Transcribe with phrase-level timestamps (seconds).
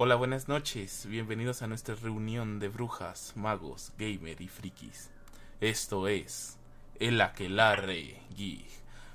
[0.00, 1.06] Hola, buenas noches.
[1.06, 5.10] Bienvenidos a nuestra reunión de brujas, magos, gamer y frikis.
[5.60, 6.56] Esto es
[7.00, 8.68] el Aquelarre Geek.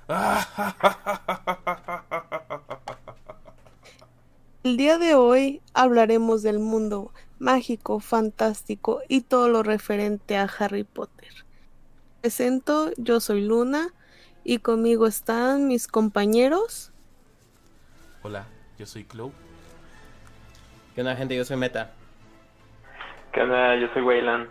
[4.62, 10.84] El día de hoy hablaremos del mundo mágico, fantástico y todo lo referente a Harry
[10.84, 11.46] Potter.
[12.20, 13.88] Presento, yo soy Luna
[14.44, 16.92] y conmigo están mis compañeros.
[18.22, 18.46] Hola,
[18.78, 19.53] yo soy Chloe.
[20.94, 21.34] ¿Qué onda, gente?
[21.36, 21.92] Yo soy Meta.
[23.32, 23.76] ¿Qué onda?
[23.76, 24.48] Yo soy Wayland.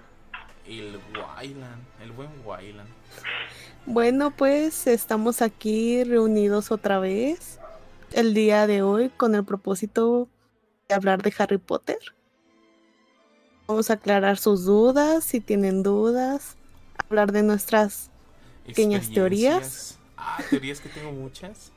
[0.67, 2.89] El Wayland, el buen Wayland.
[3.85, 7.59] Bueno, pues estamos aquí reunidos otra vez
[8.11, 10.29] el día de hoy con el propósito
[10.87, 11.99] de hablar de Harry Potter.
[13.67, 16.57] Vamos a aclarar sus dudas, si tienen dudas,
[16.97, 18.09] hablar de nuestras
[18.65, 19.99] pequeñas teorías.
[20.17, 21.72] Ah, teorías que tengo muchas.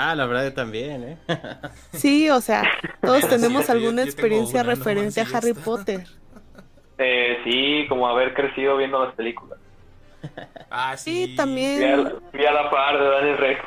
[0.00, 1.18] Ah, la verdad yo también, ¿eh?
[1.92, 2.62] Sí, o sea,
[3.00, 5.52] todos Sí, tenemos yo- alguna yo experiencia una, referente a y ya Harry.
[5.54, 6.06] Potter.
[7.00, 9.56] Eh, sí, como haber crecido viendo las películas.
[10.68, 11.26] Ah, sí.
[11.28, 11.78] Sí, también.
[11.78, 13.60] Vi a, la- vi a la par de Daniel Rex.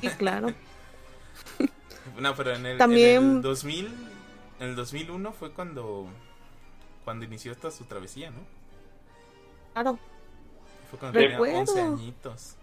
[0.00, 0.48] Sí, claro.
[2.18, 3.86] No, pero en el, También- en el 2000,
[4.60, 6.06] en el 2001 fue cuando
[7.04, 8.40] cuando inició esta su travesía, ¿no?
[9.74, 9.98] Claro.
[10.90, 11.58] Fue cuando tenía Recuerdo.
[11.58, 12.56] 11 añitos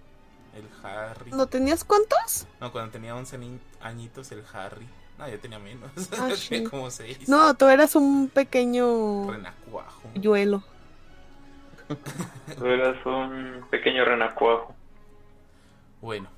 [0.56, 1.32] el Harry.
[1.32, 2.48] ¿No tenías cuántos?
[2.60, 4.88] No, cuando tenía 11 ni- añitos el Harry.
[5.18, 5.90] No, yo tenía menos.
[6.14, 6.64] Ah, tenía sí.
[6.64, 7.30] como 6.
[7.30, 10.02] No, tú eras un pequeño Renacuajo.
[10.16, 10.64] yuelo.
[12.58, 14.74] Tú eras un pequeño renacuajo.
[16.02, 16.30] Bueno,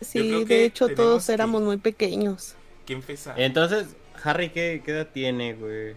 [0.00, 2.54] Sí, de hecho todos que- éramos muy pequeños.
[2.86, 3.34] ¿quién empieza?
[3.36, 5.94] Entonces, Harry, ¿qué, qué edad tiene, güey?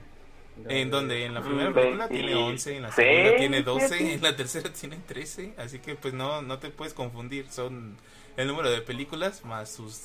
[0.70, 1.26] ¿En dónde?
[1.26, 4.14] En la primera Mm, película veinti- tiene 11, en la segunda tiene 12, siete.
[4.14, 7.98] en la tercera tiene 13, así que pues no no te puedes confundir, son
[8.38, 10.02] el número de películas más sus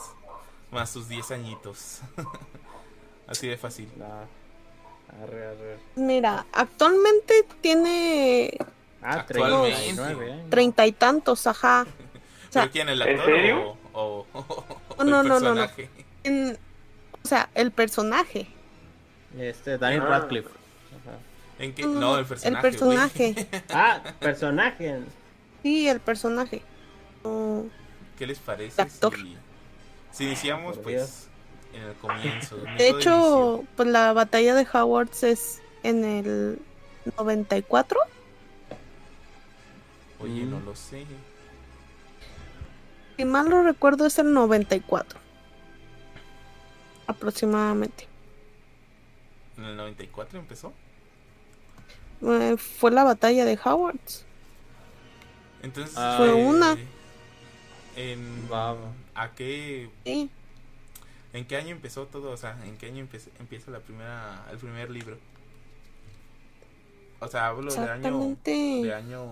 [0.71, 2.01] más sus 10 añitos.
[3.27, 3.89] así de fácil.
[3.97, 4.05] No.
[5.23, 5.79] Arre, arre.
[5.97, 8.51] Mira, actualmente tiene
[9.03, 9.77] Ah, Actualmente.
[9.95, 10.51] 39 años.
[10.51, 11.87] treinta y tantos, ajá.
[12.49, 13.77] O sea, ¿Pero quién el ¿en actor serio?
[13.93, 14.65] o, o-
[14.97, 15.55] o No, el no, no, no.
[15.55, 15.91] personaje?
[16.25, 16.59] en-
[17.25, 18.47] o sea, el personaje.
[19.39, 20.09] Este, Daniel Ah.
[20.21, 20.49] Radcliffe.
[20.49, 21.19] Ajá.
[21.59, 21.83] ¿En qué?
[21.83, 22.61] No, No, el personaje.
[22.63, 22.73] güey.
[22.73, 23.49] personaje.
[23.71, 25.01] Ah, personaje.
[25.63, 26.63] Sí, el personaje.
[27.25, 27.65] No,
[28.19, 29.15] ¿Qué les parece Actor.
[29.17, 29.37] si,
[30.13, 31.29] si iniciamos pues
[31.75, 32.57] en el comienzo?
[32.79, 36.59] De hecho, pues la batalla de Howards es en el
[37.19, 37.99] 94.
[40.19, 40.25] inició?
[40.25, 40.65] Oye, no Mm.
[40.65, 41.05] lo sé.
[43.17, 45.19] Si mal no recuerdo es el 94.
[47.07, 48.07] Aproximadamente.
[49.59, 50.73] ¿En el 94 empezó?
[52.23, 54.25] Eh, fue la batalla de Howards.
[55.63, 56.77] Entonces Ah, Fue eh, una.
[57.97, 58.49] En.
[59.15, 60.31] ¿A qué Sí.
[61.33, 62.31] ¿En qué año empezó todo?
[62.31, 65.19] O sea, ¿en qué año empieza, empieza la primera, el primer libro?
[67.21, 68.51] O sea, hablo de año, Exactamente.
[68.51, 69.25] de año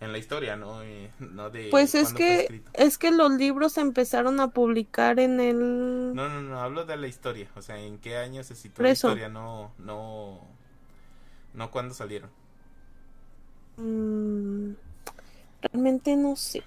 [0.00, 0.80] en la historia, ¿no?
[1.18, 6.14] No de Pues es que es que los libros se empezaron a publicar en el
[6.14, 7.48] No, no, no, hablo de la historia.
[7.56, 9.28] O sea, ¿en qué año se situó la historia?
[9.28, 10.40] No, no,
[11.54, 12.30] no cuándo salieron.
[13.76, 14.72] Mm,
[15.62, 16.62] realmente no sé.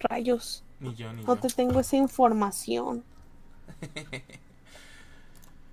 [0.00, 0.64] Rayos.
[0.80, 1.40] Ni yo, ni No yo.
[1.40, 3.04] te tengo esa información.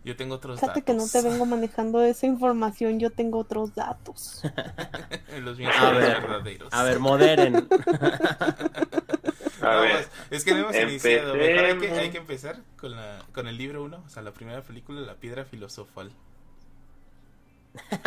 [0.05, 1.11] Yo tengo otros Fíjate que no datos.
[1.11, 4.41] te vengo manejando esa información, yo tengo otros datos.
[5.41, 6.73] Los míos A ver, verdaderos.
[6.73, 7.67] A ver, moderen.
[9.61, 11.35] A No, ver, pues, es que no hemos iniciado.
[11.35, 14.31] Mejor hay que, hay que empezar con, la, con el libro 1, o sea, la
[14.33, 16.11] primera película, La Piedra Filosofal.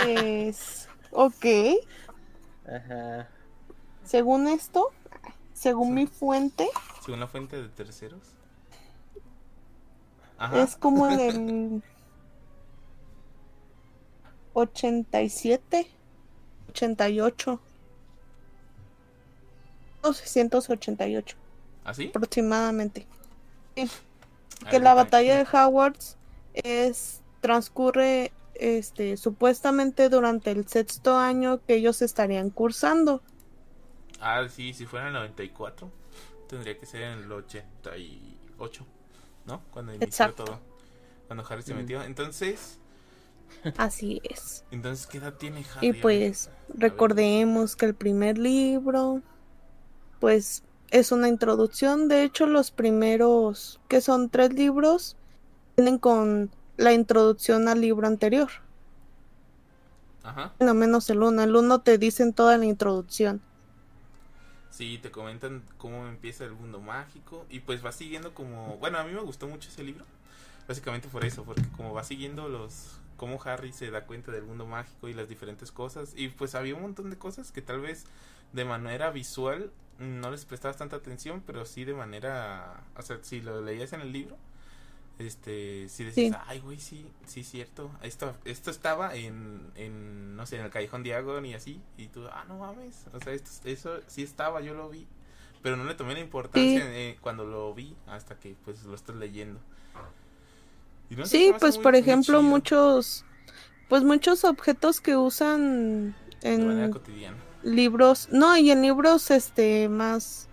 [0.06, 1.44] Es ok.
[2.66, 3.28] Ajá.
[4.04, 4.90] Según esto,
[5.52, 6.68] según mi fuente,
[7.04, 8.22] Según la fuente de terceros.
[10.42, 10.62] Ajá.
[10.64, 11.82] es como del
[14.54, 15.86] 87,
[16.70, 17.60] 88.
[20.02, 21.36] 288
[21.84, 22.08] ¿Así?
[22.08, 23.06] aproximadamente.
[23.76, 23.88] Sí,
[24.66, 26.16] A que la batalla de Howards
[26.54, 33.22] es transcurre este supuestamente durante el sexto año que ellos estarían cursando.
[34.20, 35.90] Ah, sí, si fuera en el 94,
[36.48, 38.86] tendría que ser en el 88,
[39.46, 39.60] ¿no?
[39.72, 40.44] Cuando inició Exacto.
[40.44, 40.58] todo.
[41.26, 41.76] Cuando Harry se Mm.
[41.78, 42.02] metió.
[42.02, 42.78] Entonces,
[43.76, 44.64] Así es.
[44.70, 45.88] entonces ¿qué edad tiene Harry?
[45.88, 49.22] Y pues recordemos que el primer libro
[50.20, 55.16] pues es una introducción, de hecho los primeros que son tres libros
[55.74, 58.50] tienen con la introducción al libro anterior,
[60.22, 60.52] Ajá.
[60.60, 63.40] no menos el uno, el uno te dicen toda la introducción.
[64.72, 68.78] Sí, te comentan cómo empieza el mundo mágico y pues va siguiendo como...
[68.78, 70.04] Bueno, a mí me gustó mucho ese libro
[70.68, 74.66] Básicamente por eso, porque como va siguiendo los cómo Harry se da cuenta del mundo
[74.66, 78.04] mágico y las diferentes cosas y pues había un montón de cosas que tal vez
[78.52, 83.40] de manera visual no les prestabas tanta atención, pero sí de manera, o sea, si
[83.40, 84.36] lo leías en el libro,
[85.18, 86.42] este, si decías, Sí.
[86.46, 91.02] ay, güey, sí, sí, cierto, esto, esto estaba en, en, no sé, en el Callejón
[91.02, 94.74] Diagon y así, y tú, ah, no mames, o sea, esto, eso sí estaba, yo
[94.74, 95.06] lo vi,
[95.62, 96.86] pero no le tomé la importancia Sí.
[96.90, 99.60] eh, cuando lo vi hasta que, pues, lo estás leyendo.
[101.10, 103.24] Y no Sí, pues muy- por ejemplo, muchos,
[103.88, 107.36] pues muchos objetos que usan de manera en cotidiana.
[107.62, 110.48] libros, no, y en libros este más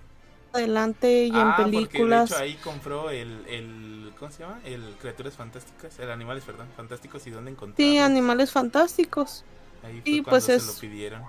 [0.52, 2.30] adelante y ah, en porque películas.
[2.30, 4.60] de hecho ahí compró el, el, ¿cómo se llama?
[4.66, 7.78] El Criaturas Fantásticas, el Animales, perdón, Fantásticos y dónde encontrarlos.
[7.94, 9.44] Sí, animales fantásticos.
[9.84, 11.24] Ahí fue y, cuando pues, se es- lo pidieron.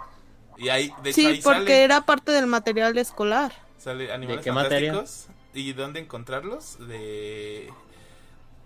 [0.58, 3.52] Y ahí, de hecho, Sí, ahí porque sale, era parte del material escolar.
[3.78, 4.92] sale Animales qué materia?
[4.92, 5.36] Fantásticos.
[5.54, 6.78] ¿Y dónde encontrarlos?
[6.86, 7.70] De...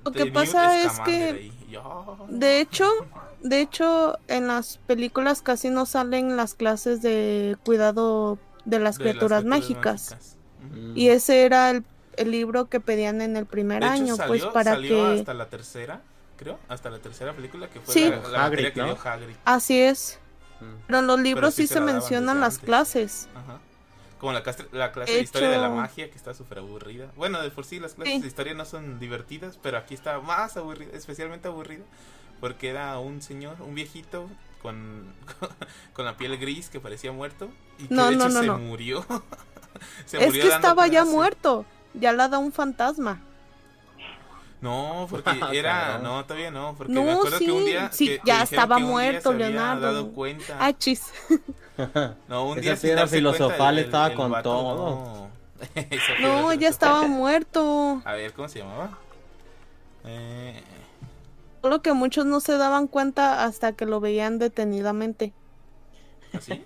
[0.05, 2.87] Lo de que Newt pasa es que, yo, de hecho,
[3.43, 9.05] de hecho, en las películas casi no salen las clases de cuidado de las de
[9.05, 10.37] criaturas, mágicas.
[10.67, 10.77] Ujú.
[10.79, 10.97] Mm.
[10.99, 11.85] Y ese era el,
[12.17, 15.21] el libro que pedían en el primer De hecho, año, salió, pues para salió que...
[15.21, 16.01] hasta la tercera,
[16.37, 18.11] creo, hasta la tercera película que fue Sí.
[18.11, 18.87] la, la Hagrid, que ¿no?
[18.87, 19.37] dio Hagrid.
[19.45, 20.19] Así es.
[20.61, 20.65] Mm.
[20.87, 22.67] Pero en los libros sí sí se se la daban mencionan las antes.
[22.67, 23.29] clases.
[23.35, 23.59] Ajá.
[24.19, 27.09] Como la, la clase De de historia de la magia, que está súper aburrida.
[27.17, 28.21] Bueno, de por sí las clases Sí.
[28.23, 31.85] de historia no son divertidas, pero aquí está más aburrida, especialmente aburrida,
[32.41, 34.31] porque era un señor, un viejito
[34.63, 35.13] con,
[35.93, 38.59] con la piel gris que parecía muerto y que No, de hecho no, se no.
[38.59, 39.05] murió.
[40.07, 41.67] Se Es murió que estaba ya muerto.
[41.95, 43.21] Ya la da un fantasma.
[44.61, 46.03] No, porque era, Cabrón.
[46.05, 48.79] no, todavía no, porque No, me acuerdo que un sí, día sí, que- ya estaba
[48.79, 49.83] muerto, se Leonardo.
[49.83, 50.57] dado cuenta.
[50.59, 51.13] Ah, chis.
[52.29, 54.77] no, un Esa día piedra filosofal el- estaba el con vato, todo.
[54.77, 55.29] no.
[56.21, 58.03] No, ya estaba muerto.
[58.05, 58.99] A ver, ¿cómo se llamaba?
[60.05, 60.63] Eh,
[61.63, 65.33] Solo que muchos no se daban cuenta hasta que lo veían detenidamente.
[66.33, 66.63] ¿Así?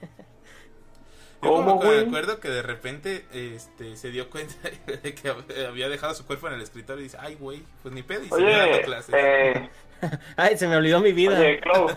[1.41, 4.55] Yo ¿Cómo, como me acuerdo que de repente este, se dio cuenta
[4.87, 7.95] de que hab- había dejado su cuerpo en el escritorio y dice, ay, güey, pues
[7.95, 9.15] ni pedo, y dando Oye, clases.
[9.17, 9.69] eh,
[10.37, 11.39] Ay, se me olvidó mi vida.
[11.39, 11.89] oye, Clau.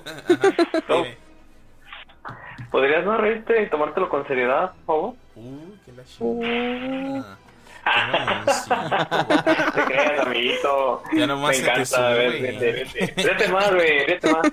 [2.71, 5.13] ¿podrías no reírte y tomártelo con seriedad, por favor?
[5.35, 6.41] Uy, qué la Uh.
[6.41, 7.37] chingada.
[7.37, 7.41] Güey.
[9.75, 11.03] Te creas, amiguito.
[11.13, 12.41] Ya nomás Me se te encanta, a ver, sube.
[12.41, 13.23] vete, vete.
[13.23, 14.51] Vete más, güey, vete más.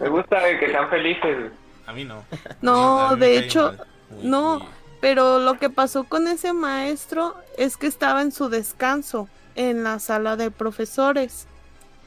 [0.00, 1.52] Me gusta güey, que sean felices.
[1.86, 2.24] A mí no.
[2.62, 3.74] No, mí me de hecho.
[4.10, 4.58] Muy, no.
[4.60, 4.68] muy-
[5.00, 9.98] Pero lo que pasó con ese maestro es que estaba en su descanso en la
[9.98, 11.46] sala de profesores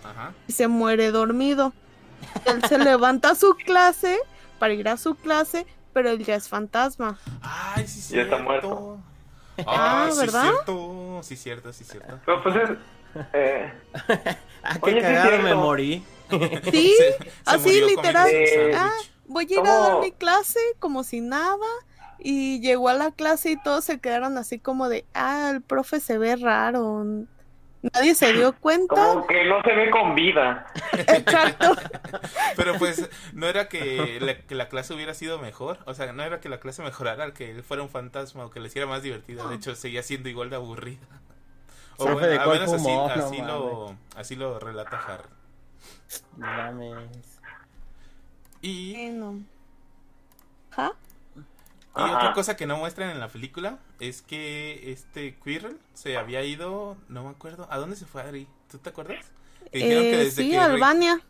[0.03, 0.33] Ajá.
[0.47, 1.73] y se muere dormido.
[2.45, 4.17] Él se levanta a su clase
[4.59, 7.19] para ir a su clase, pero él ya es fantasma.
[7.41, 8.97] Ay, sí, Ya está muerto.
[9.65, 10.41] Ah, sí, ¿verdad?
[10.51, 11.19] cierto.
[11.23, 12.19] Sí, cierto, sí, cierto.
[12.25, 12.69] Pero pues es.
[13.33, 13.73] Eh,
[14.63, 15.57] Ah, Oye, qué sí es cagado me cierto.
[15.61, 16.03] morí.
[16.71, 16.93] Sí,
[17.45, 18.27] así literal.
[18.29, 18.91] Eh, Ah.
[19.27, 21.67] Voy a ir a dar mi clase como si nada.
[22.19, 25.99] Y llegó a la clase y todos se quedaron así como de, ah, el profe
[25.99, 27.05] se ve raro.
[27.93, 28.95] Nadie se dio cuenta.
[28.95, 30.65] como que no se ve con vida.
[30.93, 31.75] Exacto.
[32.55, 36.23] Pero pues no era que la, que la clase hubiera sido mejor, o sea, no
[36.23, 39.03] era que la clase mejorara que él fuera un fantasma o que le hiciera más
[39.03, 41.05] divertida, de hecho seguía siendo igual de aburrida.
[41.97, 43.41] O bueno, ¿de al cuál menos así?
[43.41, 45.29] No lo, así lo relata Harry.
[46.35, 47.36] No mames.
[48.61, 49.43] Y, y Bueno.
[50.71, 50.93] ¿Ja?
[51.93, 52.17] Ajá.
[52.17, 56.95] otra cosa que no muestran en la película es que este Quirrell se había ido,
[57.09, 58.47] no me acuerdo, ¿a dónde se fue Harry?
[58.69, 59.31] ¿Tú te acuerdas?
[59.71, 61.21] Que dijeron que Eh, desde sí, que Albania.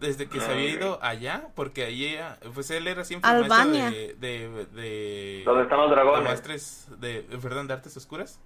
[0.00, 2.16] desde que se había ido allá, porque allí,
[2.54, 3.90] pues él era siempre Albania.
[3.90, 6.24] maestro de, de, de, Donde están los de dragones.
[6.24, 8.40] maestres de, perdón, de artes oscuras,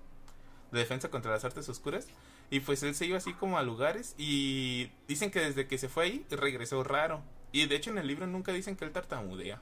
[0.72, 2.08] de defensa contra las artes oscuras,
[2.50, 5.88] y pues él se iba así como a lugares, y dicen que desde que se
[5.88, 9.60] fue ahí, regresó raro, y de hecho en el libro nunca dicen que él tartamudea.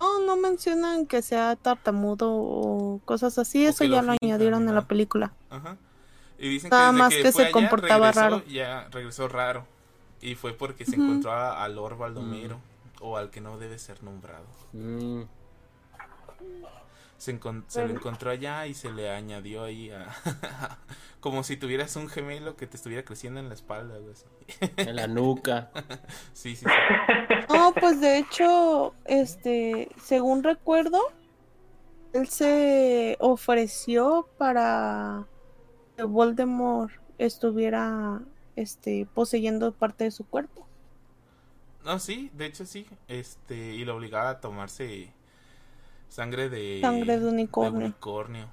[0.00, 3.66] No, no mencionan que sea tartamudo o cosas así.
[3.66, 5.32] O Eso lo ya lo añadieron en la película.
[5.50, 5.76] Ajá.
[6.38, 8.44] Y dicen Nada que desde más que, que fue se allá, comportaba regresó, raro.
[8.46, 9.66] Ya regresó raro.
[10.20, 11.02] Y fue porque se Ujú.
[11.02, 12.60] encontró a, a Lord Baldomero,
[13.00, 14.46] o al que no debe ser nombrado.
[14.72, 15.22] Mm.
[17.18, 20.06] Se, encon- se lo encontró allá y se le añadió ahí a...
[21.20, 24.24] como si tuvieras un gemelo que te estuviera creciendo en la espalda, algo así.
[24.76, 25.70] En la nuca.
[26.32, 26.66] Sí, sí, sí.
[27.48, 31.00] No, pues de hecho, este, según recuerdo,
[32.12, 35.26] él se ofreció para
[35.96, 38.20] que Voldemort estuviera,
[38.56, 40.66] este, poseyendo parte de su cuerpo.
[41.84, 42.86] No, sí, de hecho sí.
[43.08, 45.12] Este, y lo obligaba a tomarse
[46.08, 46.78] sangre de...
[46.80, 47.78] Sangre de unicornio.
[47.86, 48.46] unicornio.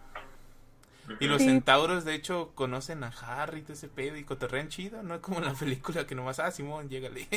[1.20, 1.48] Y los Sí.
[1.48, 5.38] centauros, de hecho, conocen a Harry, todo ese pedo, y cotorrean chido, no es como
[5.38, 7.28] en la película que nomás, ah, Simón, llégale.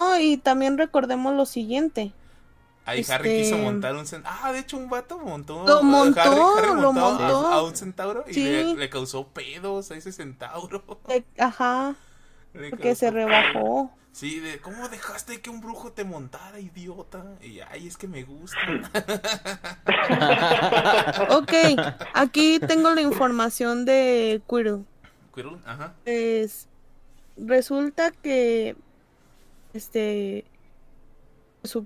[0.00, 2.12] No, y también recordemos lo siguiente.
[2.86, 4.38] Ahí Harry Este- quiso montar un centauro.
[4.42, 5.64] Ah, de hecho, un vato montó.
[5.66, 8.44] Lo montó, Harry, Harry lo montó a- un centauro y Sí.
[8.44, 10.82] le, le causó pedos a ese centauro.
[11.08, 11.94] Eh, Ajá,
[12.52, 13.90] Le porque se rebajó.
[14.14, 17.36] Sí, de cómo dejaste que un brujo te montara, idiota.
[17.42, 18.56] Y ay, es que me gusta.
[21.30, 21.52] Ok,
[22.12, 24.84] aquí tengo la información de Quirrell.
[25.34, 25.94] Quirrell, ajá.
[26.04, 26.68] Pues
[27.36, 28.76] resulta que
[29.72, 30.44] este
[31.64, 31.84] su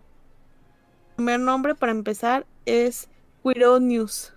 [1.16, 3.08] primer nombre para empezar es
[3.42, 4.35] Quirrell News.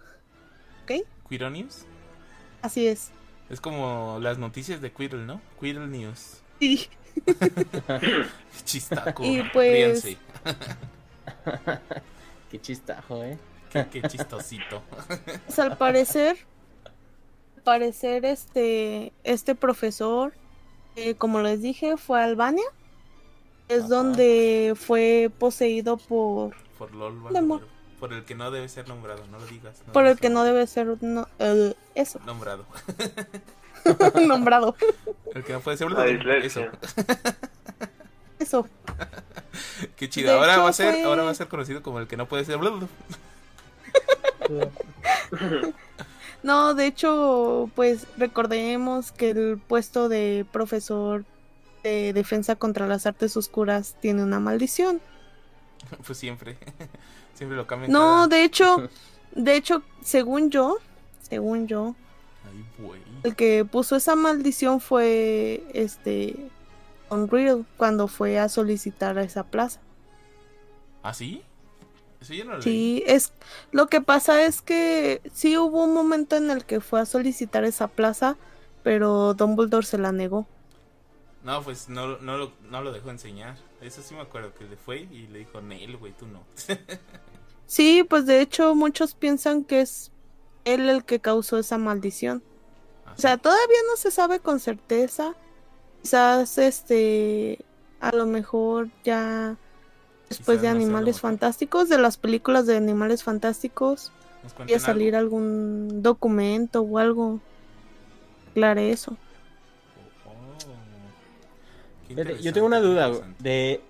[0.83, 1.05] ¿Ok?
[1.27, 1.86] Quironius.
[2.62, 3.12] Así es.
[3.50, 5.41] Es como las noticias de Quirrell, ¿no?
[5.60, 6.41] Quirrell News.
[6.62, 6.89] Sí.
[8.65, 9.23] Chistaco.
[9.23, 10.17] Y pues- ríanse.
[12.49, 13.37] Qué chistajo, ¿eh?
[13.71, 14.81] Qué, qué chistosito.
[15.45, 16.37] Pues, al parecer,
[17.55, 20.33] al parecer este, este profesor,
[20.97, 22.65] eh, como les dije, fue a Albania.
[23.69, 23.87] Es Ajá.
[23.87, 27.63] donde fue poseído por, Por LOL, Voldemort.
[28.01, 29.81] Por el que no debe ser nombrado, no lo digas.
[29.93, 32.65] por el que no debe ser no, eh, eso, Nombrado.
[34.27, 34.75] nombrado.
[35.33, 35.88] El que no puede ser
[36.43, 36.61] Eso.
[38.39, 38.67] Eso.
[39.95, 40.31] Qué chido.
[40.31, 42.17] De Ahora hecho, va a ser, fue- ahora va a ser conocido como el que
[42.17, 42.57] no puede ser.
[46.43, 51.23] No, de hecho, pues recordemos que el puesto de profesor
[51.83, 55.01] de defensa contra las artes oscuras tiene una maldición.
[56.05, 56.57] Pues siempre.
[57.35, 57.91] Siempre lo cambian.
[57.91, 58.89] No, cada- de hecho,
[59.35, 60.77] de hecho, según yo,
[61.21, 61.95] según yo,
[62.45, 63.01] Ay, güey.
[63.24, 66.36] el que puso esa maldición fue este
[67.10, 69.79] Unreal cuando fue a solicitar a esa plaza.
[71.03, 71.43] ¿Ah, sí?
[72.45, 72.62] No.
[72.62, 73.33] Sí, es
[73.71, 77.63] lo que pasa es que sí hubo un momento en el que fue a solicitar
[77.63, 78.38] esa plaza,
[78.83, 80.45] pero Dumbledore se la negó.
[81.43, 83.57] No, pues no, no, lo, no lo dejó enseñar.
[83.81, 86.43] Eso sí me acuerdo que le fue y le dijo, Nel, güey, tú no.
[87.65, 90.10] Sí, pues de hecho muchos piensan que es
[90.65, 92.43] él el que causó esa maldición.
[93.15, 95.35] O sea, todavía no se sabe con certeza.
[96.01, 97.59] Quizás este
[97.99, 99.57] a lo mejor ya
[100.29, 101.19] después Quizás de Animales.
[101.19, 104.11] Fantásticos, de las películas de Animales Fantásticos,
[104.57, 105.37] vaya a salir algo.
[105.37, 107.39] algún documento o algo.
[108.51, 109.17] Aclare eso.
[110.25, 110.31] Oh,
[112.41, 113.81] Yo tengo una duda de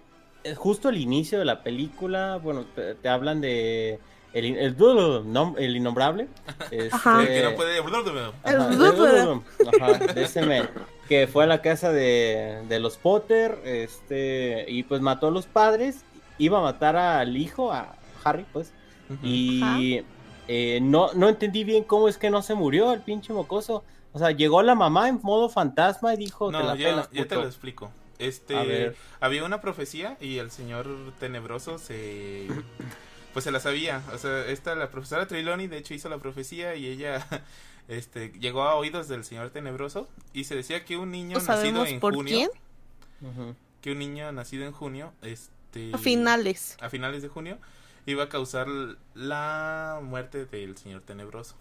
[0.44, 4.00] eh, justo al inicio de la película, bueno, te, te hablan de
[4.34, 6.28] el, in- el, nom- el innombrable.
[6.92, 7.22] Ajá.
[7.22, 7.78] El que no este, puede...
[8.46, 9.42] El Ajá.
[9.82, 10.70] Ajá, de ese men,
[11.08, 15.46] que fue a la casa de, de los Potter, este, y pues mató a los
[15.46, 16.04] padres,
[16.38, 18.72] iba a matar al hijo, a Harry, pues,
[19.22, 20.02] y
[20.48, 23.84] eh, no, no entendí bien cómo es que no se murió el pinche mocoso.
[24.14, 27.10] O sea, llegó la mamá en modo fantasma y dijo, te No, la ya, pelas,
[27.12, 27.42] ya te puto".
[27.42, 27.92] lo explico.
[28.20, 30.88] Este, había una profecía y el señor
[31.20, 32.48] tenebroso se,
[33.34, 34.04] pues se la sabía.
[34.14, 37.26] O sea, esta la profesora Triloni de hecho hizo la profecía y ella,
[37.88, 41.86] este, llegó a oídos del señor tenebroso y se decía que un niño ¿No nacido
[41.86, 42.50] en por junio,
[43.20, 43.56] quién?
[43.82, 46.78] Que un niño nacido en junio, este, A finales.
[46.82, 47.58] a finales de junio
[48.06, 48.68] iba a causar
[49.14, 51.56] la muerte del señor tenebroso.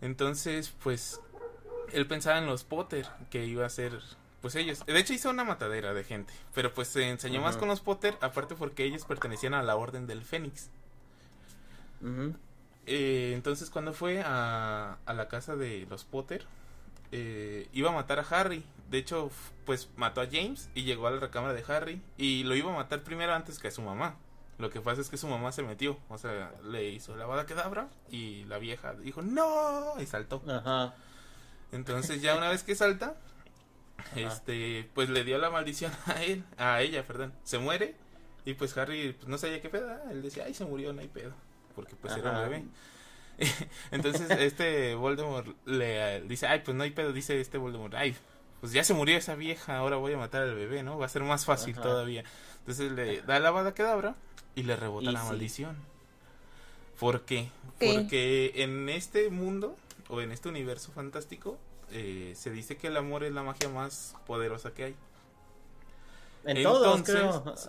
[0.00, 1.20] Entonces, pues
[1.92, 3.98] él pensaba en los Potter que iba a ser
[4.40, 4.84] pues ellos.
[4.86, 8.16] De hecho hizo una matadera de gente, pero pues se enseñó más con los Potter
[8.20, 10.70] aparte porque ellos pertenecían a la Orden del Fénix.
[12.86, 16.46] Eh, entonces cuando fue a, a la casa de los Potter
[17.12, 18.64] eh, iba a matar a Harry.
[18.90, 19.30] De hecho,
[19.66, 22.76] pues mató a James y llegó a la recámara de Harry y lo iba a
[22.76, 24.16] matar primero antes que a su mamá.
[24.58, 27.46] Lo que pasa es que su mamá se metió, o sea, le hizo la bada
[27.46, 30.42] kedabra y la vieja dijo no y saltó.
[30.46, 30.94] Ajá.
[31.72, 33.14] Entonces ya una vez que salta,
[34.16, 37.32] este, pues le dio la maldición a él, a ella, perdón.
[37.44, 37.94] Se muere
[38.44, 39.90] y pues Harry pues, no sabía qué pedo.
[40.10, 41.32] Él decía, ay, se murió, no hay pedo,
[41.74, 42.64] porque pues era un bebé.
[43.90, 48.14] Entonces este Voldemort le eh, dice, ay, pues no hay pedo, dice este Voldemort, ay,
[48.60, 50.98] pues ya se murió esa vieja, ahora voy a matar al bebé, ¿no?
[50.98, 51.82] Va a ser más fácil Ajá.
[51.82, 52.24] todavía.
[52.60, 54.16] Entonces le da la bada kedabra
[54.54, 55.28] y le rebota Y la sí.
[55.28, 55.76] maldición.
[56.98, 57.50] ¿Por qué?
[57.78, 57.90] Sí.
[57.94, 59.74] Porque en este mundo
[60.08, 61.58] o en este universo fantástico
[61.92, 64.96] eh, se dice que el amor es la magia más poderosa que hay.
[66.44, 67.14] En todos, Entonces-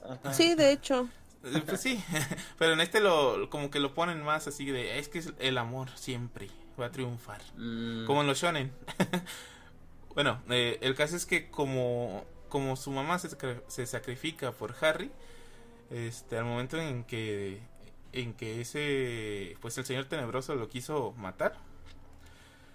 [0.01, 0.11] creo.
[0.23, 0.33] Ajá.
[0.33, 1.07] Sí, de hecho.
[1.43, 2.01] Eh, Pues sí,
[2.59, 5.89] pero en este lo como que lo ponen más así de es que el amor
[5.95, 6.49] siempre
[6.79, 8.71] va a triunfar, Mm, como en los shonen.
[10.15, 13.29] bueno, eh, el caso es que como como su mamá se,
[13.67, 15.09] se sacrifica por Harry,
[15.89, 17.59] este al momento en que
[18.13, 21.55] en que ese, pues el señor tenebroso lo quiso matar,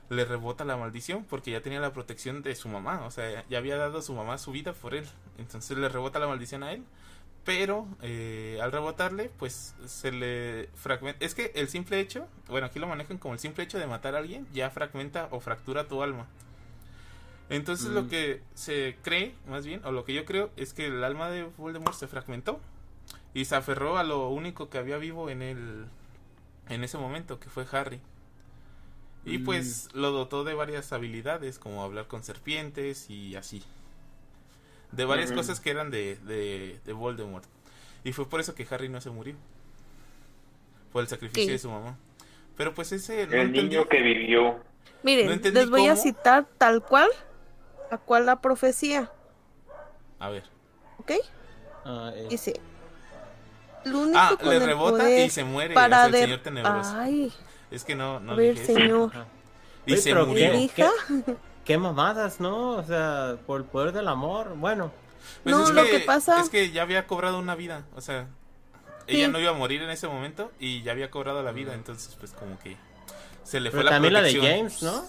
[0.09, 3.59] le rebota la maldición porque ya tenía la protección de su mamá, o sea, ya
[3.59, 5.07] había dado a su mamá su vida por él,
[5.39, 6.85] entonces le rebota la maldición a él,
[7.45, 12.79] pero eh, al rebotarle, pues se le fragmenta, es que el simple hecho, bueno, aquí
[12.79, 16.03] lo manejan como el simple hecho de matar a alguien, ya fragmenta o fractura tu
[16.03, 16.27] alma.
[17.49, 18.09] Entonces lo Mm.
[18.09, 21.45] que se cree, más bien, o lo que yo creo, es que el alma de
[21.57, 22.61] Voldemort se fragmentó
[23.35, 25.87] y se aferró a lo único que había vivo en el
[26.69, 28.01] en ese momento, que fue Harry.
[29.26, 29.45] Y Mm.
[29.45, 33.62] pues lo dotó de varias habilidades, como hablar con serpientes y así.
[34.92, 37.45] De varias cosas que eran de, de, de Voldemort.
[38.04, 39.35] Y fue por eso que Harry no se murió.
[40.92, 41.97] Por el sacrificio de su mamá.
[42.56, 43.26] Pero pues ese...
[43.26, 43.62] no El entendí.
[43.62, 44.61] niño que vivió.
[45.02, 47.11] Miren, No les voy a citar tal cual,
[47.90, 49.11] a cual la profecía,
[50.21, 50.45] A ver.
[50.99, 51.12] ¿ok?
[51.85, 52.59] Ah, eh, Dice,
[53.85, 56.40] el único Ah, con le el rebota poder y se muere para el de- señor
[56.42, 56.92] tenebroso.
[56.97, 57.33] Ay,
[57.71, 58.75] Es que no, no a ver, dije eso.
[58.81, 59.13] señor.
[59.87, 60.51] Y Oye, se pero murió.
[60.53, 60.91] ¿qué- Hija.
[61.65, 62.71] Qué mamadas, ¿no?
[62.77, 64.55] O sea, por el poder del amor.
[64.57, 64.93] Bueno,
[65.43, 67.85] Pues No, es lo que pasa- Es que ya había cobrado una vida.
[67.97, 68.29] O sea,
[69.09, 69.17] Sí.
[69.17, 71.75] ella no iba a morir en ese momento y ya había cobrado la vida.
[71.75, 72.77] Entonces, pues como que
[73.43, 74.35] se le fue Pero la también la de.
[74.35, 75.05] James, ¿no?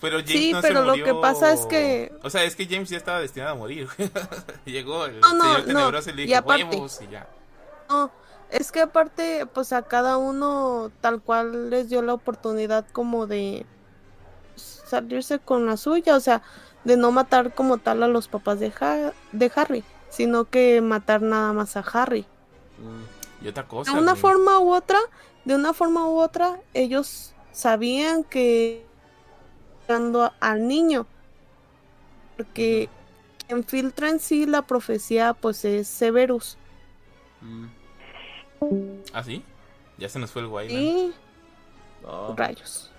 [0.00, 1.04] Pero James Sí, no pero se lo murió.
[1.04, 3.86] que pasa es que- O sea, es que James ya estaba destinado a morir.
[4.64, 7.28] Llegó el No, no, señor no, tenebroso y le y dijo aparte- huevos y ya.
[7.90, 8.10] No,
[8.50, 13.66] es que aparte, pues a cada uno tal cual les dio la oportunidad como de
[14.56, 16.42] salirse con la suya, o sea,
[16.84, 21.22] de no matar como tal a los papás de, Ha- de Harry, sino que matar
[21.22, 22.26] nada más a Harry.
[22.78, 23.06] Mm,
[23.40, 23.92] Y otra cosa.
[23.92, 24.16] De una güey.
[24.16, 24.98] forma u otra,
[25.44, 28.90] de una forma u otra, ellos sabían que
[29.88, 31.06] dando al niño,
[32.36, 32.88] porque
[33.46, 36.58] quien filtra en sí la profecía, pues es Severus.
[37.42, 37.79] mm.
[39.12, 39.42] ¿Ah, sí?
[39.98, 40.78] Ya se nos fue el Wayland.
[40.82, 41.12] Y
[42.04, 42.90] Oh, rayos.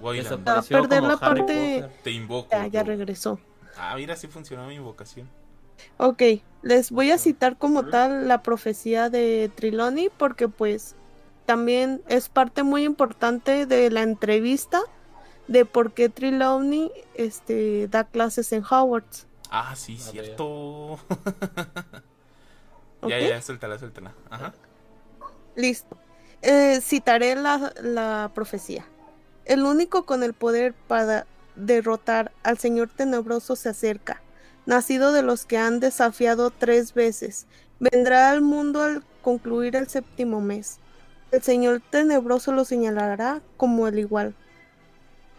[0.00, 2.02] Wayland, desapareció Va a perder como la Harry parte- Potter.
[2.02, 2.48] te invoco.
[2.70, 3.38] Ya, regresó.
[3.76, 5.28] Ah, mira, así funcionó mi invocación.
[5.96, 6.22] Ok,
[6.62, 10.96] les voy a citar como tal la profecía de Triloni porque pues
[11.46, 14.80] también es parte muy importante de la entrevista
[15.46, 19.26] de por qué Triloni este, da clases en Hogwarts.
[19.50, 20.98] Ah, sí, cierto.
[23.06, 24.12] Ya, ya, suéltala, suéltala.
[24.28, 24.52] Ajá.
[25.58, 25.98] Listo.
[26.40, 28.86] Eh, citaré la, la profecía.
[29.44, 34.22] El único con el poder para derrotar al Señor Tenebroso se acerca,
[34.66, 37.48] nacido de los que han desafiado tres veces.
[37.80, 40.78] Vendrá al mundo al concluir el séptimo mes.
[41.32, 44.36] El Señor Tenebroso lo señalará como el igual.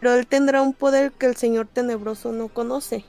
[0.00, 3.06] Pero él tendrá un poder que el Señor Tenebroso no conoce.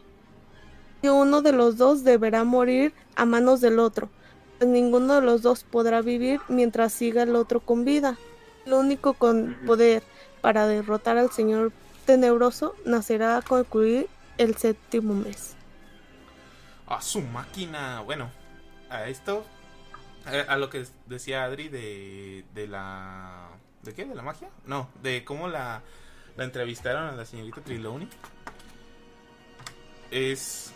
[1.02, 4.10] Y uno de los dos deberá morir a manos del otro
[4.65, 8.17] ninguno de los dos podrá vivir mientras siga el otro con vida.
[8.65, 10.04] El único con poder
[10.41, 11.71] para derrotar al señor
[12.06, 15.56] tenebroso nacerá a concluir el séptimo mes.
[16.88, 18.02] A su máquina.
[18.02, 18.30] Bueno,
[18.89, 19.45] a esto.
[20.26, 23.50] A, a lo que decía Adri de, de la.
[23.82, 24.06] ¿De qué?
[24.06, 24.50] ¿De la magia?
[24.65, 25.82] No, de cómo la,
[26.38, 28.08] la entrevistaron a la señorita Trelawney.
[30.12, 30.74] Es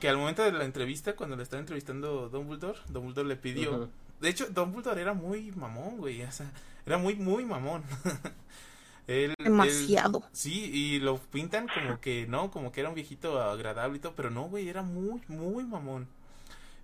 [0.00, 3.72] que al momento de la entrevista, cuando le estaba entrevistando Dumbledore, Dumbledore le pidió.
[3.72, 3.90] Ujú.
[4.20, 6.22] De hecho, Dumbledore era muy mamón, güey.
[6.22, 6.50] O sea,
[6.86, 7.82] era muy, muy mamón.
[9.06, 10.22] Él- él- Demasiado.
[10.32, 14.14] Sí, y lo pintan como que no, como que era un viejito agradable y todo,
[14.14, 16.06] pero no, güey, era muy, muy mamón.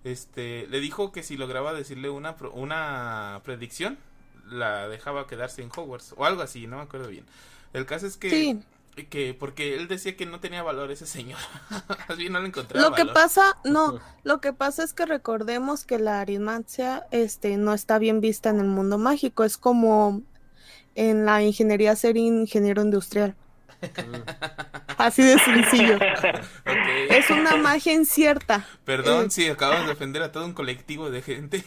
[0.03, 3.97] Este, le dijo que si lograba decirle una, pro- una predicción,
[4.49, 7.25] la dejaba quedarse en Hogwarts, o algo así, no me acuerdo bien.
[7.73, 8.59] El caso es que, Sí,
[9.05, 11.39] que porque él decía que no tenía valor ese señor,
[12.09, 13.13] más bien no le encontraba lo que valor.
[13.13, 18.19] pasa, no, lo que pasa es que recordemos que la aritmancia este, no está bien
[18.21, 20.23] vista en el mundo mágico, es como
[20.95, 23.35] en la ingeniería ser ingeniero industrial.
[24.97, 25.99] Así de sencillo.
[27.09, 28.65] Es una magia incierta.
[28.83, 29.29] Perdón eh.
[29.29, 31.63] si acabamos de ofender a todo un colectivo de gente.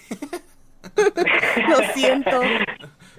[1.68, 2.40] Lo siento.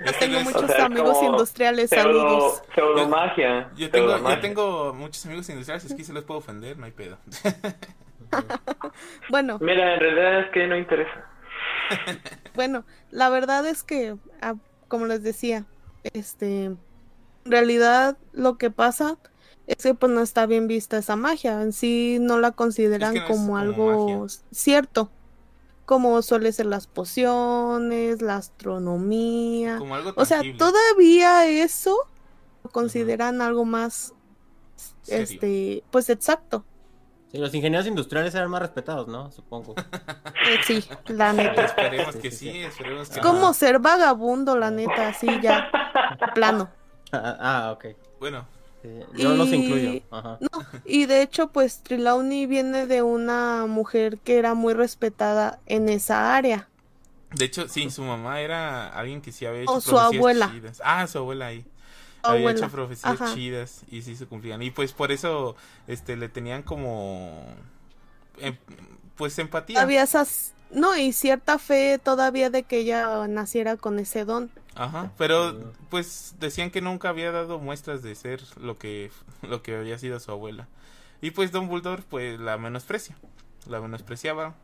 [0.05, 2.61] Este Tengo es- muchos O sea, es amigos industriales, Pseudo, saludos.
[2.73, 3.71] pseudomagia.
[3.75, 6.91] Yo tengo, yo tengo muchos amigos industriales, es que se los puedo ofender, no hay
[6.91, 7.17] pedo.
[9.29, 11.25] Bueno, Mira, en realidad es que no interesa.
[12.55, 14.55] bueno, la verdad es que, ah,
[14.87, 15.65] como les decía,
[16.13, 16.77] este, en
[17.43, 19.17] realidad lo que pasa
[19.67, 23.13] es que pues no está bien vista esa magia, en sí no la consideran Es
[23.13, 24.39] que no es como como algo magia.
[24.51, 25.11] cierto,
[25.85, 31.97] como suele ser las pociones, la astronomía, Como algo o sea, todavía eso
[32.63, 34.13] lo consideran algo más,
[35.01, 35.23] Serio.
[35.23, 36.63] este, pues exacto.
[37.31, 39.31] Sí, los ingenieros industriales eran más respetados, ¿no?
[39.31, 39.73] Supongo.
[39.77, 41.63] Eh, sí, la neta.
[41.65, 43.53] Esperemos que sí, sí, esperemos que Es como no.
[43.53, 45.69] ser vagabundo, la neta, así ya,
[46.35, 46.69] plano.
[47.13, 47.85] ah, ah, ok.
[48.19, 48.45] Bueno,
[48.81, 50.01] Sí, Yo los Y- incluyo.
[50.11, 50.37] Ajá.
[50.41, 50.49] No,
[50.85, 56.35] y de hecho, pues Trelawney viene de una mujer que era muy respetada en esa
[56.35, 56.67] área.
[57.33, 60.51] de hecho, sí, su mamá era alguien que sí había hecho O su profecías abuela.
[60.51, 60.81] chidas.
[60.83, 61.61] Ah, su abuela ahí.
[61.61, 63.33] Su había abuela, hecho profecías ajá.
[63.35, 64.61] chidas y sí se cumplían.
[64.63, 65.55] Y pues por eso
[65.87, 67.45] este le tenían como
[68.39, 68.57] em-
[69.15, 69.81] pues empatía.
[69.81, 74.51] Había esas, no, y cierta fe todavía de que ella naciera con ese don.
[74.75, 75.71] Ajá, pero Mm.
[75.89, 80.19] pues decían que nunca había dado muestras de ser lo que lo que había sido
[80.19, 80.67] su abuela.
[81.21, 83.15] Y pues Don Bulldor pues la menosprecia,
[83.67, 84.55] la menospreciaba.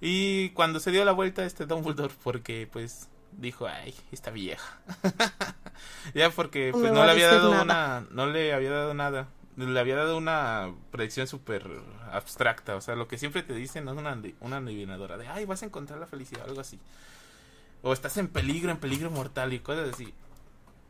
[0.00, 4.78] Y cuando se dio la vuelta este Don Bulldor porque pues dijo, "Ay, esta vieja."
[6.14, 7.62] ya porque No pues no le había dado nada.
[7.62, 9.28] una no le había dado nada.
[9.56, 11.68] Le había dado una predicción súper
[12.12, 15.44] abstracta, o sea, lo que siempre te dicen no es una, una adivinadora de, ay,
[15.44, 16.78] vas a encontrar la felicidad, algo así.
[17.82, 20.14] O estás en peligro, en peligro mortal y cosas así.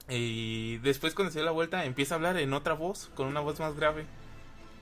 [0.08, 3.40] Y después cuando se dio la vuelta empieza a hablar en otra voz, con una
[3.40, 4.06] voz más grave.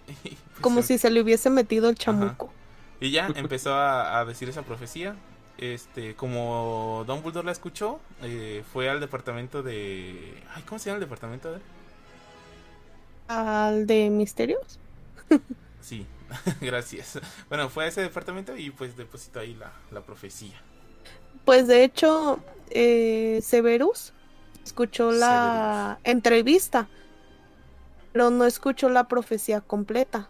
[0.55, 2.57] Pues, Como em- si se le hubiese metido el chamuco.
[3.01, 5.25] y ya empezó a, a decir esa profecía.
[5.57, 10.45] Este, como Don Bulldor la escuchó, eh, fue al departamento de...
[10.55, 11.61] Ay, ¿cómo se llama el departamento de?
[13.29, 14.81] Al de misterios.
[15.81, 16.07] Sí,
[16.61, 17.21] gracias.
[17.49, 20.65] Bueno, fue a ese departamento y pues depositó ahí la, la profecía.
[21.49, 24.13] Pues de hecho, eh, Severus
[24.63, 26.89] escuchó la entrevista,
[28.13, 30.29] pero no escuchó la profecía completa.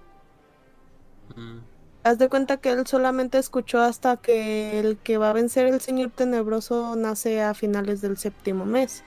[1.34, 1.58] Mm.
[2.04, 5.80] Haz de cuenta que él solamente escuchó hasta que el que va a vencer el
[5.80, 9.02] Señor Tenebroso nace a finales del séptimo mes.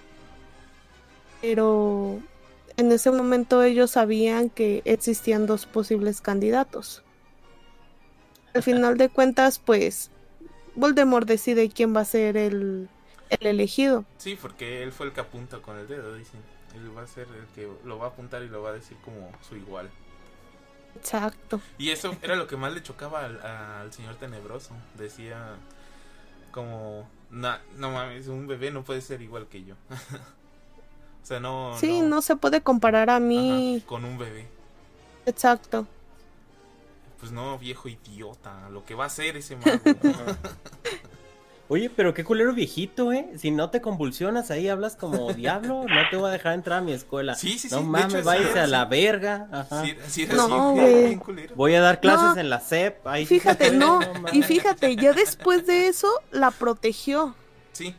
[1.40, 2.20] Pero
[2.76, 7.04] en ese momento ellos sabían que existían dos posibles candidatos.
[8.54, 10.12] Al final de cuentas, pues
[10.76, 12.90] Voldemort decide quién va a ser el,
[13.30, 14.06] el elegido.
[14.18, 16.40] Sí, porque él fue el que apunta con el dedo, dicen.
[16.76, 18.96] Él va a ser el que lo va a apuntar y lo va a decir
[19.04, 19.90] como su igual.
[20.96, 21.60] Exacto.
[21.78, 24.74] Y eso era lo que más le chocaba al, al señor tenebroso.
[24.98, 25.56] Decía
[26.52, 29.76] como, "Na- no mames, un bebé no puede ser igual que yo.
[31.24, 31.76] o sea, no...
[31.78, 33.84] Sí, no se puede comparar a Ajá, mí.
[33.86, 34.48] con un bebé.
[35.26, 35.88] Exacto.
[37.22, 39.80] Pues no, viejo idiota, lo que va a hacer ese mago.
[41.70, 43.30] Oye, pero qué culero viejito, ¿eh?
[43.38, 46.82] Si no te convulsionas ahí, hablas como diablo, no te voy a dejar entrar a
[46.82, 47.36] mi escuela.
[47.36, 48.72] Sí, sí, sí, No mames, váyase sí, a sí.
[48.72, 49.48] la verga.
[49.54, 49.84] Ajá.
[49.86, 51.04] Sí, sí, era No, así, güey.
[51.06, 51.56] bien culero.
[51.56, 52.42] Voy a dar clases No.
[52.42, 53.08] en la CEP.
[53.08, 54.02] Ahí sí Fíjate, no.
[54.34, 57.36] Y fíjate, ya después de eso la protegió.
[57.72, 57.96] Sí.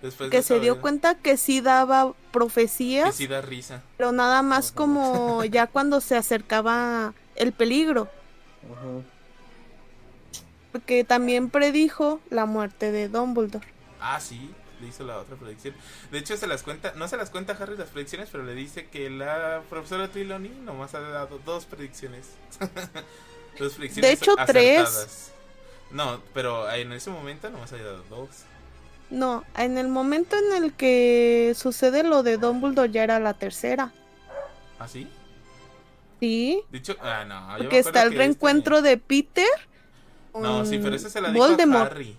[0.00, 0.80] Después Que de se dio ¿verdad?
[0.82, 3.82] cuenta que sí daba Que profecías, sí da risa.
[3.96, 8.08] pero nada más como ya cuando se acercaba el peligro.
[10.72, 13.66] Porque también predijo la muerte de Dumbledore.
[14.00, 14.50] Ah, sí,
[14.80, 15.74] le hizo la otra predicción.
[16.12, 18.86] De hecho, se las cuenta, no se las cuenta Harry las predicciones, pero le dice
[18.88, 22.28] que la profesora Trelawney nomás ha dado dos predicciones.
[23.58, 24.80] dos predicciones De hecho, tres.
[24.80, 25.32] acertadas.
[25.90, 28.28] No, pero en ese momento nomás había dado dos.
[29.10, 33.92] No, en el momento en el que sucede lo de Dumbledore ya era la tercera.
[34.78, 35.08] ¿Ah, sí?
[36.20, 36.62] Sí,
[37.00, 37.52] ah, no.
[37.56, 39.44] yo porque está el que reencuentro de Peter.
[40.34, 41.90] este- No, sí, pero esa se la dijo Voldemort.
[41.90, 42.16] a Harry.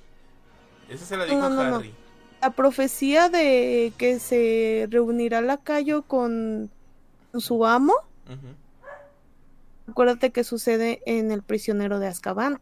[0.90, 1.76] Esa se la dijo No, no, no.
[1.78, 1.94] Harry.
[2.42, 6.72] La profecía de que se reunirá Lacayo con
[7.36, 7.94] su amo.
[9.88, 12.60] Acuérdate que sucede en El prisionero de Azkaban.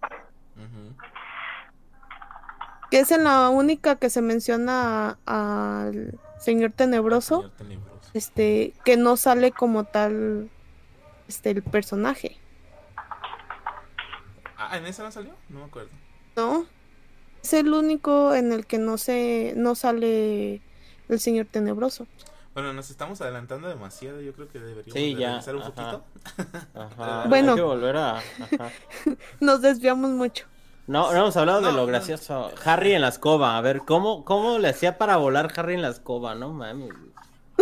[2.92, 7.42] Que es en la única que se menciona a- al señor tenebroso.
[7.44, 8.10] Señor tenebroso.
[8.14, 10.50] Este, que no sale como tal
[11.30, 12.38] este el personaje,
[14.58, 15.34] Ah, ¿en esa no salió?
[15.48, 15.90] No me acuerdo.
[16.36, 16.66] ¿no?
[17.42, 20.62] Es el único en el que no se no sale
[21.08, 22.08] el señor tenebroso.
[22.54, 24.20] Bueno, nos estamos adelantando demasiado.
[24.20, 25.72] Yo creo que deberíamos Sí, de ya, regresar un ajá.
[25.72, 26.04] poquito.
[26.74, 27.24] Ajá.
[27.30, 27.52] Bueno.
[27.54, 28.18] Hay que volver a.
[28.18, 28.70] Ajá.
[29.40, 30.46] Nos desviamos mucho.
[30.88, 31.86] No, no hemos hablado de lo no.
[31.86, 32.52] gracioso.
[32.66, 33.58] Harry en la escoba.
[33.58, 36.36] A ver, ¿cómo, ¿cómo le hacía para volar Harry en la escoba?
[36.36, 36.90] No mames.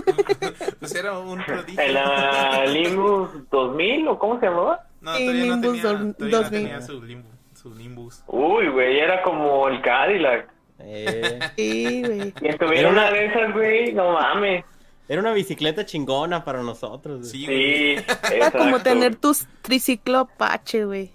[0.79, 1.81] Pues era un prodigio.
[1.81, 4.85] ¿En la Limbus 2000 o cómo se llamaba?
[5.01, 6.49] No, Sí, todavía no Nimbus tenía, todavía no 2000.
[6.51, 8.23] tenía su, limbu, su Nimbus.
[8.27, 10.49] Uy, güey, era como el Cadillac.
[10.79, 12.33] Eh, Sí, güey.
[12.41, 14.63] Y estuviera Era una una- de esas, güey, no mames.
[15.09, 17.19] era una bicicleta chingona para nosotros.
[17.19, 17.29] güey.
[17.31, 17.97] Sí, güey.
[17.97, 18.05] Sí,
[18.35, 21.11] Era como tener tu triciclo Apache, güey.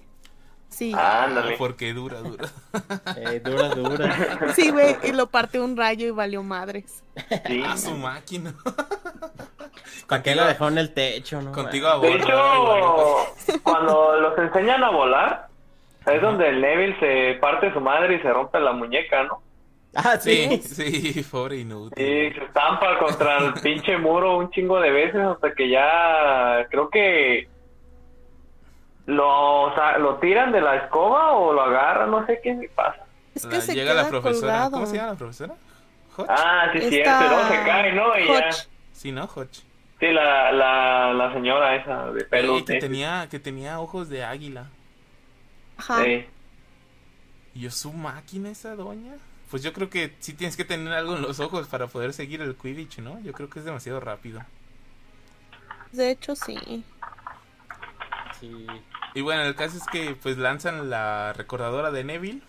[0.72, 0.92] Sí.
[0.96, 1.56] Ándale.
[1.58, 2.48] Porque dura, dura.
[3.16, 4.52] Eh, dura, dura.
[4.54, 7.04] Sí, güey, y lo parte un rayo y valió madres.
[7.46, 7.62] Sí.
[7.64, 8.54] A su máquina.
[10.08, 11.52] ¿Para qué la dejó en el techo, no?
[11.52, 12.16] Contigo a De bordo.
[12.16, 15.48] hecho, cuando los enseñan a volar,
[16.06, 19.42] es donde el Neville se parte su madre y se rompe la muñeca, ¿no?
[19.94, 21.12] Ah, Sí, sí.
[21.12, 22.02] sí, pobre inútil.
[22.02, 26.88] Y se estampa contra el pinche muro un chingo de veces hasta que ya creo
[26.88, 27.46] que
[29.06, 33.04] lo, o sea, lo tiran de la escoba o lo agarran, no sé qué pasa.
[33.34, 34.40] Es que La- se llega queda la profesora.
[34.52, 34.70] colgado.
[34.72, 35.54] ¿Cómo se llama la profesora?
[36.16, 36.26] ¿Hodge?
[36.30, 38.18] Ah, sí, Esta- cierto, no, se cae, ¿no?
[38.18, 38.50] Y ya.
[38.92, 39.24] Sí, ¿no?
[39.24, 39.62] Hodge.
[39.98, 42.58] Sí, la, la, la señora esa de pelo.
[42.58, 42.78] Y que sí.
[42.80, 44.66] tenía, que tenía ojos de águila.
[45.78, 46.02] Ajá.
[46.04, 46.26] Sí.
[47.54, 49.14] ¿Y yo su máquina esa doña?
[49.50, 52.40] Pues yo creo que sí tienes que tener algo en los ojos para poder seguir
[52.40, 53.20] el Quidditch, ¿no?
[53.20, 54.40] Yo creo que es demasiado rápido.
[55.92, 56.84] De hecho, sí.
[58.42, 58.66] Sí.
[59.14, 62.42] Y bueno, el caso es que pues lanzan la recordadora de Neville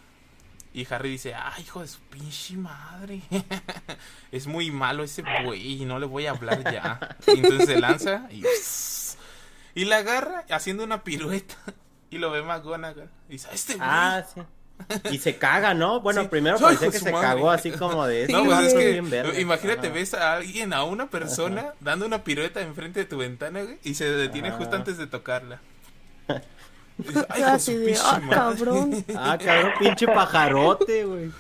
[0.74, 3.22] y Harry dice, ah, hijo de su pinche madre.
[4.32, 7.18] es muy malo ese güey y no le voy a hablar ya.
[7.28, 8.44] Y entonces se lanza y,
[9.82, 11.56] y la agarra haciendo una pirueta
[12.10, 13.10] y lo ve McGonagall.
[13.30, 13.88] Y dice, "Ah, este güey.
[13.90, 14.42] Ah, sí.
[15.12, 16.02] Y se caga, ¿no?
[16.02, 16.28] Bueno, Sí.
[16.30, 17.28] primero Ay, hijo que se madre.
[17.28, 18.28] cagó así como de...
[18.28, 22.62] No, Sí, pues es que imagínate, ves a alguien, a una persona, dando una pirueta
[22.62, 24.58] enfrente de tu ventana, güey, y se detiene Ajá.
[24.58, 25.62] justo antes de tocarla.
[26.96, 28.30] Dices, Ay, de Así ah, madre".
[28.36, 29.06] cabrón.
[29.18, 31.32] Ah, cabrón, pinche pajarote, güey.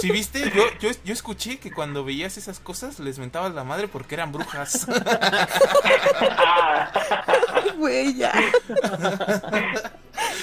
[0.00, 3.86] Si viste, yo, yo, yo escuché que cuando veías esas cosas les mentabas la madre
[3.86, 4.86] porque eran brujas.
[6.38, 6.90] Ah,
[7.76, 8.32] Güey, ya.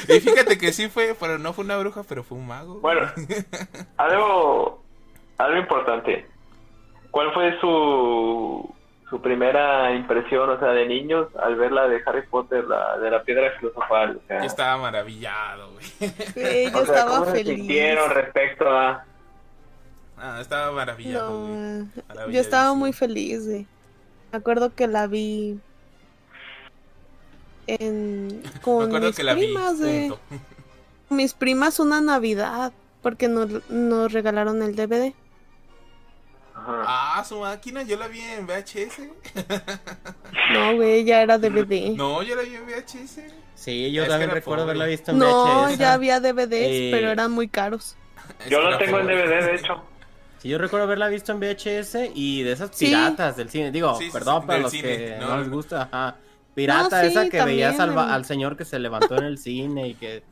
[0.07, 2.79] y fíjate que sí fue, pero no fue una bruja, pero fue un mago.
[2.79, 3.11] bueno,
[3.97, 4.83] algo,
[5.37, 6.27] algo importante.
[7.11, 8.73] ¿Cuál fue su,
[9.09, 13.09] su primera impresión, o sea, de niños al ver la de Harry Potter, la de
[13.11, 14.17] la piedra filosofal?
[14.23, 15.85] O sea, Yo estaba maravillado, güey.
[16.71, 17.57] Yo o sea, estaba ¿cómo se feliz.
[17.57, 19.05] sintieron respecto a...?
[20.17, 22.33] Ah, estaba maravillado, güey.
[22.33, 23.65] Yo estaba muy feliz, güey.
[24.31, 25.57] Me acuerdo que la vi
[27.67, 29.45] en Me con acuerdo mis que la vi.
[29.45, 30.09] primas, güey.
[30.09, 30.21] punto.
[31.09, 35.13] Mis primas una Navidad porque nos, nos regalaron el DVD.
[36.61, 36.83] Ajá.
[37.19, 39.01] Ah, su máquina, yo la vi en VHS.
[40.53, 41.95] No, güey, ya era DVD.
[41.95, 43.21] No, yo la vi en VHS.
[43.55, 44.71] Sí, yo Es también recuerdo pobre.
[44.79, 45.77] haberla visto en No, VHS.
[45.77, 47.95] ya había DVDs, Eh, pero eran muy caros.
[48.43, 49.07] Es Yo lo tengo en.
[49.07, 49.83] DVD, de hecho.
[50.39, 52.85] Sí, yo recuerdo haberla visto en VHS y de esas Sí.
[52.87, 53.71] piratas del cine.
[53.71, 54.97] Digo, Sí, perdón sí, para los cine.
[54.97, 55.55] que No, no, no, les no.
[55.55, 55.89] gusta.
[55.91, 56.15] Ajá.
[56.55, 59.37] Pirata No, sí, esa que veías al, el- al señor que se levantó en el
[59.37, 60.23] cine y que...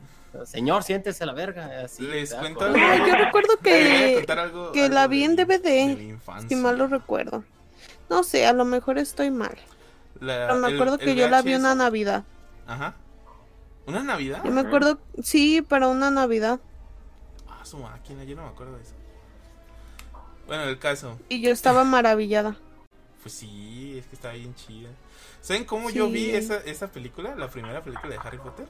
[0.45, 1.81] Señor, siéntese a la verga.
[1.85, 2.77] Así, Les ¿te das cuento algo.
[2.77, 5.61] No, yo recuerdo que, algo- que algo la vi en DVD,
[5.97, 7.43] de si mal lo recuerdo.
[8.09, 9.55] No sé, a lo mejor estoy mal.
[10.19, 12.23] La- Pero me el- acuerdo que el yo la vi una Navidad.
[12.65, 12.95] Ajá.
[13.85, 14.41] ¿Una Navidad?
[14.43, 16.59] Yo me acuerdo, sí, para una Navidad.
[17.47, 18.93] Ah, su máquina, yo no me acuerdo de eso.
[20.45, 21.17] Bueno, el caso.
[21.29, 22.55] Y yo estaba maravillada.
[23.21, 24.89] Pues sí, es que está bien chida.
[25.41, 27.35] ¿Saben cómo yo vi esa, esa película?
[27.35, 28.65] La primera película de Harry Potter.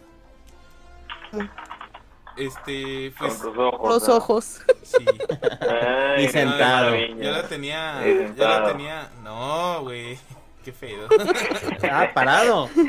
[2.36, 3.90] Este, Con pues tus ojos.
[3.90, 4.16] Los ¿no?
[4.18, 4.62] ojos.
[4.84, 5.06] sí.
[5.62, 6.86] Ay, Y sentado.
[6.92, 7.24] maravilla.
[7.24, 8.02] Yo la tenía,
[8.38, 10.20] yo la tenía, no, güey,
[10.63, 11.08] qué feo.
[11.92, 12.70] Ah, parado.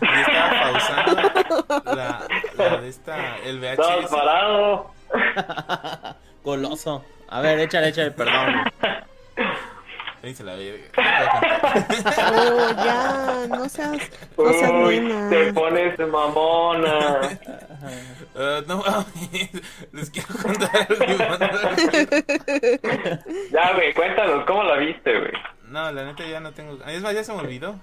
[0.00, 4.08] Yo estaba pausando la, la de esta, el VHS.
[4.08, 4.92] parado.
[6.44, 7.04] Goloso.
[7.28, 8.62] A ver, échale, échale, perdón.
[10.20, 10.54] A la.
[12.52, 15.30] Oh, ya, no seas, no seas Uy, nena.
[15.30, 17.20] te pones mamona.
[18.36, 19.50] Ah, no mames,
[19.92, 21.04] les quiero contar algo.
[23.52, 25.32] Ya, güey, cuéntanos, ¿cómo la viste, güey?
[25.68, 26.78] No, la neta ya no tengo.
[26.86, 27.78] Es más, ya se me olvidó.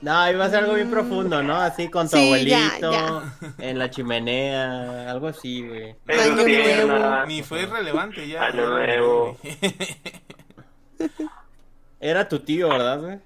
[0.00, 1.56] No, iba a ser algo bien profundo, ¿no?
[1.56, 3.22] Así con tu Sí, abuelito, ya.
[3.58, 5.96] en la chimenea, algo así, güey.
[7.26, 8.44] Ni fue relevante ya.
[8.46, 9.36] Año nuevo.
[12.00, 13.20] Era tu tío, ¿verdad, güey?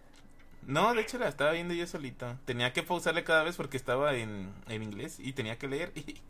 [0.66, 2.38] No, de hecho la estaba viendo yo solito.
[2.44, 5.92] Tenía que pausarle cada vez porque estaba en, en inglés y tenía que leer.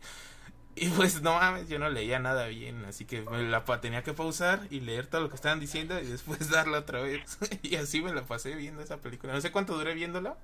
[0.75, 2.83] Y, y pues no mames, yo no leía nada bien.
[2.85, 6.05] Así que me la tenía que pausar y leer todo lo que estaban diciendo y
[6.07, 7.37] después darla otra vez.
[7.61, 9.33] Y así me la pasé viendo esa película.
[9.33, 10.35] No sé cuánto duré viéndola.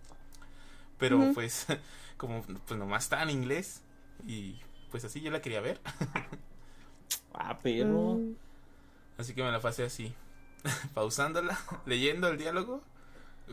[0.98, 1.68] Pero pues,
[2.18, 3.82] como pues nomás estaba en inglés.
[4.28, 4.58] Y
[4.92, 5.80] pues así yo la quería ver.
[7.34, 8.16] Ah, pero...
[8.16, 8.36] Mm,
[9.18, 10.14] Así que me la pasé así,
[10.93, 12.82] pausándola, leyendo el diálogo,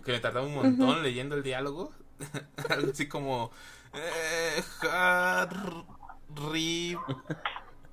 [0.04, 1.92] que me tardaba un montón leyendo el diálogo,
[2.68, 3.50] algo así como
[3.92, 6.96] eh, Harry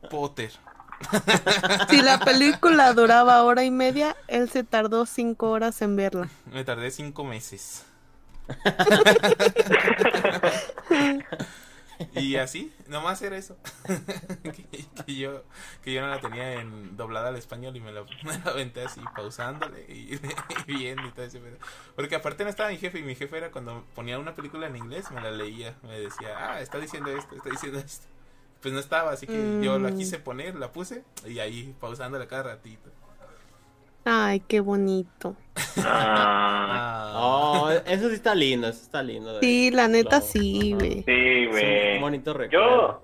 [0.10, 0.52] Potter.
[1.90, 6.30] Si la película duraba hora y media, él se tardó cinco horas en verla.
[6.52, 7.84] Me tardé cinco meses.
[12.16, 13.58] Y así, nomás era eso.
[14.44, 14.66] que,
[15.06, 15.44] que yo
[15.84, 18.84] que yo no la tenía en doblada al español y me la, me la aventé
[18.84, 20.16] así, pausándole y,
[20.68, 21.58] y viendo y todo ese pedo.
[21.96, 24.76] Porque aparte no estaba mi jefe y mi jefe era cuando ponía una película en
[24.76, 28.06] inglés, me la leía, me decía, ah, está diciendo esto, está diciendo esto.
[28.62, 29.98] Pues no estaba, así que yo la Mm.
[29.98, 32.90] quise poner, la puse y ahí pausándole cada ratito.
[34.06, 35.36] Ay, qué bonito.
[35.78, 37.20] Ah, Ah.
[37.26, 39.40] Oh, eso sí está lindo, eso está lindo.
[39.40, 40.26] Sí, la neta Claro.
[40.26, 41.04] sí, güey.
[41.04, 41.96] sí, güey.
[41.96, 42.68] un bonito recuerdo.
[42.68, 43.04] Yo,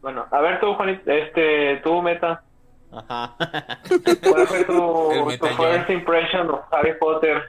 [0.00, 2.42] bueno, a ver tú, Juanito, este, tú, Meta,
[2.92, 3.36] Ajá.
[4.22, 4.72] ¿cuál fue tu,
[5.40, 7.42] tu first impression of Harry Potter?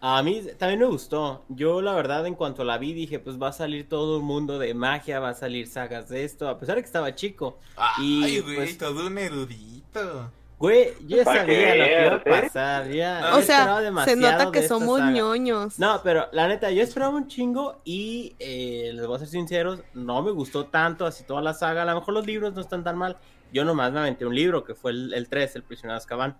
[0.00, 1.44] A mí también me gustó.
[1.50, 4.58] Yo, la verdad, en cuanto la vi, dije, pues va a salir todo un mundo
[4.58, 7.58] de magia, va a salir sagas de esto, a pesar de que estaba chico.
[7.76, 10.32] Ay, Y, güey, pues- todo un erudito.
[10.60, 12.88] Güey, yo ya sabía lo que iba a pasar.
[12.90, 15.10] Ya, O sea, se nota que somos saga.
[15.10, 15.78] ñoños.
[15.78, 19.80] No, pero la neta, yo esperaba un chingo y eh, les voy a ser sinceros,
[19.94, 21.82] no me gustó tanto así toda la saga.
[21.82, 23.16] A lo mejor los libros no están tan mal.
[23.54, 26.36] Yo nomás me aventé un libro que fue el, el 3, El prisionero de Azkaban.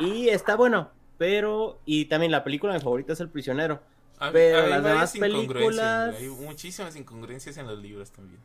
[0.00, 1.78] Y está bueno, pero.
[1.84, 3.80] Y también la película mi favorita es El prisionero.
[4.18, 8.40] Hay- Pero hay las demás incongruencias, películas- Hay muchísimas incongruencias en los libros también.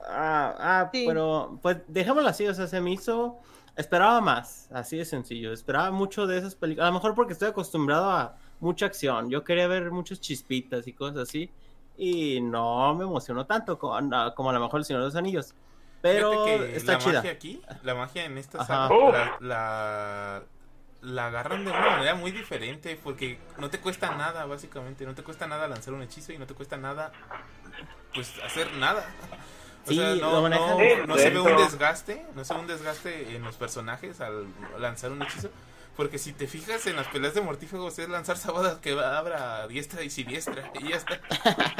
[0.00, 1.04] Ah, ah Sí.
[1.06, 3.38] pero pues dejémoslo así, o sea, se me hizo.
[3.78, 5.52] Esperaba más, así de sencillo.
[5.52, 6.86] Esperaba mucho de esas películas.
[6.86, 9.30] A lo mejor porque estoy acostumbrado a mucha acción.
[9.30, 11.48] Yo quería ver muchas chispitas y cosas así.
[11.96, 13.94] Y no me emocionó tanto como,
[14.34, 15.54] como a lo mejor el Señor de los Anillos.
[16.02, 17.12] Pero que está la chida.
[17.14, 20.42] magia aquí, la magia en esta saga, la, la,
[21.02, 25.06] la agarran de una manera muy diferente porque no te cuesta nada, básicamente.
[25.06, 27.12] No te cuesta nada lanzar un hechizo y no te cuesta nada,
[28.12, 29.06] pues, hacer nada.
[29.88, 32.60] O Sí, sea, lo no, manejan no, no se ve un desgaste, no se ve
[32.60, 34.46] un desgaste en los personajes al
[34.78, 35.48] lanzar un hechizo.
[35.96, 40.04] Porque si te fijas en las peleas de mortífagos es lanzar sabadas que abra diestra
[40.04, 41.20] y siniestra y ya está.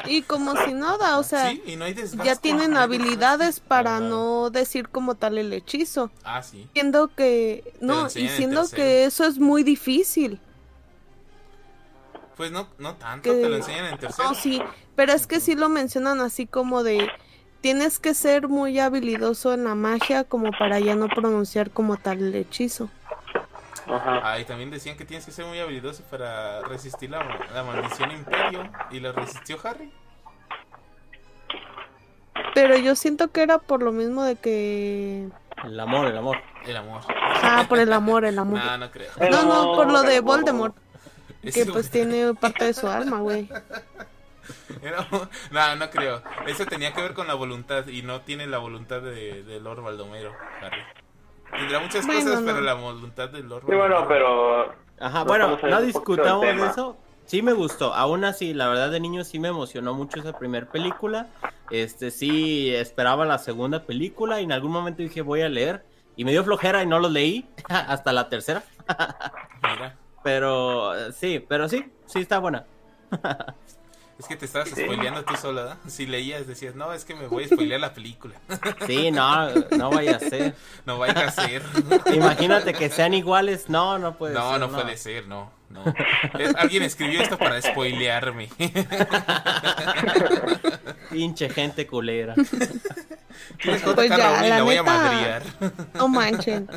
[0.07, 1.95] Y como si nada, o sea, sí, y no hay
[2.25, 6.11] ya tienen no hay habilidades para no decir como tal el hechizo.
[6.25, 6.67] Ah, sí.
[6.73, 10.41] Siendo que, lo no, y siendo que eso es muy difícil.
[12.37, 14.29] Pues no, no tanto, Que- te lo enseñan en tercero.
[14.31, 14.63] No, sí,
[14.97, 17.09] pero es que sí lo mencionan así como de,
[17.61, 22.19] tienes que ser muy habilidoso en la magia como para ya no pronunciar como tal
[22.19, 22.89] el hechizo.
[23.87, 24.21] Ajá.
[24.23, 28.11] Ah, y también decían que tienes que ser muy habilidoso para resistir la, la maldición
[28.13, 28.71] imperio.
[28.91, 29.93] Y lo resistió Harry.
[32.55, 35.29] Pero yo siento que era por lo mismo de que...
[35.65, 36.39] El amor, el amor.
[36.67, 37.01] El amor.
[37.43, 38.61] Ah, por el amor, el amor.
[38.63, 39.11] No, no creo.
[39.31, 40.77] No, no, por lo de Voldemort,
[41.53, 43.49] que pues tiene parte de su alma, güey.
[44.83, 45.07] era-
[45.51, 46.23] No, no creo.
[46.47, 47.87] Eso tenía que ver con la voluntad.
[47.89, 50.33] Y no tiene la voluntad de, de Lord Baldomero,
[50.63, 50.83] Harry.
[51.51, 52.47] Tendrá muchas Bueno, cosas, no.
[52.47, 56.97] pero la voluntad de Lord Sí, bueno, Baldomero- pero Ajá, No bueno, no discutamos eso.
[57.25, 57.93] Sí me gustó.
[57.95, 61.27] Aún así, la verdad de niño sí me emocionó mucho esa primera película.
[61.71, 65.85] Este sí esperaba la segunda película y en algún momento dije voy a leer
[66.17, 68.63] y me dio flojera y no lo leí hasta la tercera.
[69.63, 72.65] Mira, Pero eh, sí, pero sí, sí está buena.
[74.19, 74.83] Es que te estabas Sí.
[74.83, 75.79] spoileando tú sola, ¿verdad?
[75.87, 78.35] Si leías, decías, no, es que me voy a spoilear la película.
[78.87, 80.55] Sí, no, no vaya a ser.
[80.87, 81.63] No vaya a ser.
[82.15, 83.69] Imagínate que sean iguales.
[83.69, 84.61] No, no puede No, ser.
[84.61, 85.83] no puede ser, no, no.
[86.57, 88.49] Alguien escribió esto para spoilearme.
[91.11, 92.35] Pinche gente culera.
[93.59, 94.95] ¿Quién es Pues ya, la La voy a neta.
[94.95, 95.43] madrear.
[95.95, 96.69] No manchen.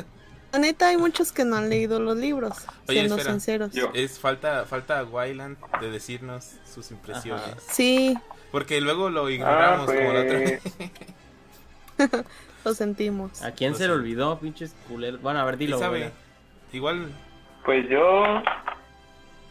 [0.52, 3.32] La neta, hay muchos que no han leído los libros, Oye, siendo espera.
[3.32, 3.72] sinceros.
[3.72, 3.90] Yo.
[3.94, 7.42] Es falta, falta a Wyland de decirnos sus impresiones.
[7.42, 7.56] Ajá.
[7.60, 8.16] Sí,
[8.50, 10.62] Porque luego lo Ah, ignoramos como la otra vez.
[11.96, 12.10] pues,
[12.66, 13.42] lo sentimos.
[13.42, 15.22] ¿A quién Pues se le olvidó, pinches culeros?
[15.22, 15.78] Bueno, a ver, ¿Quién dilo.
[15.78, 16.10] sabe?
[16.74, 17.08] Igual,
[17.64, 18.24] pues yo,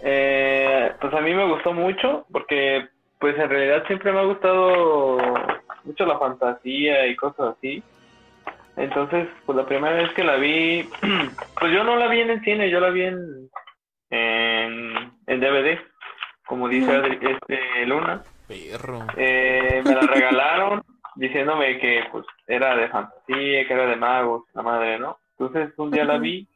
[0.02, 2.88] eh, pues a mí me gustó mucho porque,
[3.20, 5.18] pues en realidad siempre me ha gustado
[5.84, 7.84] mucho la fantasía y cosas así.
[8.78, 10.90] Entonces, pues la primera vez que la vi,
[11.60, 13.50] pues yo no la vi en el cine, yo la vi en,
[14.10, 15.80] en, en DVD,
[16.46, 16.88] como dice.
[16.92, 18.24] Adri- este Luna.
[18.48, 19.06] perro.
[19.18, 20.82] Eh, me la regalaron
[21.16, 25.18] diciéndome que pues era de fantasía, que era de magos, la madre, ¿no?
[25.38, 26.48] Entonces un día la vi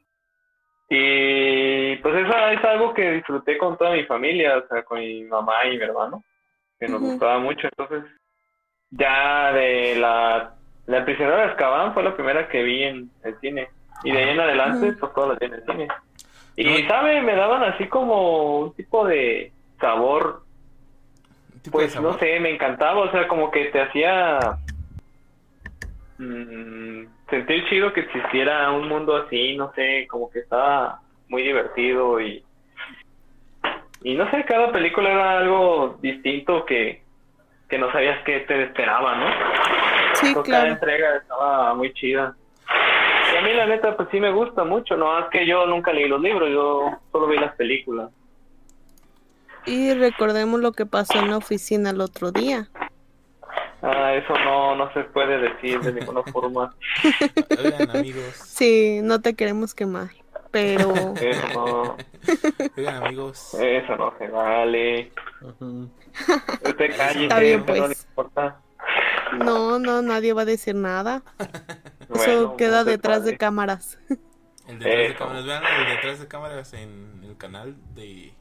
[0.89, 5.23] y pues esa es algo que disfruté con toda mi familia, o sea, con mi
[5.23, 6.23] mamá y mi hermano,
[6.79, 7.67] que nos gustaba mucho.
[7.75, 8.03] Entonces
[8.91, 10.53] ya de la,
[10.87, 13.69] la prisionera de Azkaban fue la primera que vi en el cine.
[14.03, 15.87] Y de ahí en adelante pues todas las vi en el cine.
[16.57, 20.43] Y No, sabe, me daban así como un tipo de sabor
[21.63, 24.57] de pues no sé, me encantaba, o sea, como que te hacía
[26.19, 32.21] mm, sentir chido que existiera un mundo así, no sé, como que estaba muy divertido
[32.21, 32.43] y
[34.03, 37.01] y no sé, cada película era algo distinto que
[37.67, 39.25] que no sabías qué te esperaba, ¿no?
[40.15, 40.67] Sí, Pues cada claro.
[40.73, 42.35] entrega estaba muy chida.
[43.33, 45.91] Y a mí la neta pues sí me gusta mucho, no es que yo nunca
[45.91, 48.09] leí los libros, yo solo vi las películas.
[49.65, 52.67] Y recordemos lo que pasó en la oficina el otro día.
[53.81, 56.73] Ah, eso no, no se puede decir de ninguna forma.
[57.63, 58.33] Oigan, amigos.
[58.35, 60.09] Sí, no te queremos quemar,
[60.51, 61.97] pero Eso no,
[62.77, 63.53] Oigan, amigos.
[63.59, 65.11] eso no se vale.
[66.63, 68.07] Usted Está bien, usted no le pues.
[68.09, 68.59] importa.
[69.37, 71.21] No, no, nadie va a decir nada.
[71.39, 73.37] Eso Bueno, queda usted detrás de sabe.
[73.37, 73.99] cámaras.
[74.67, 75.17] El detrás de Eso.
[75.19, 75.45] cámaras.
[75.45, 78.33] Vean el detrás de cámaras en el canal de.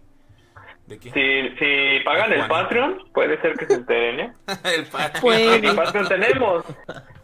[0.86, 1.10] ¿De qué?
[1.10, 2.46] Si, si pagan el.
[2.48, 4.32] Patreon, puede ser que se enteren, ¿eh?
[4.76, 5.20] el Patreon.
[5.20, 6.64] Pues- Ni Patreon tenemos,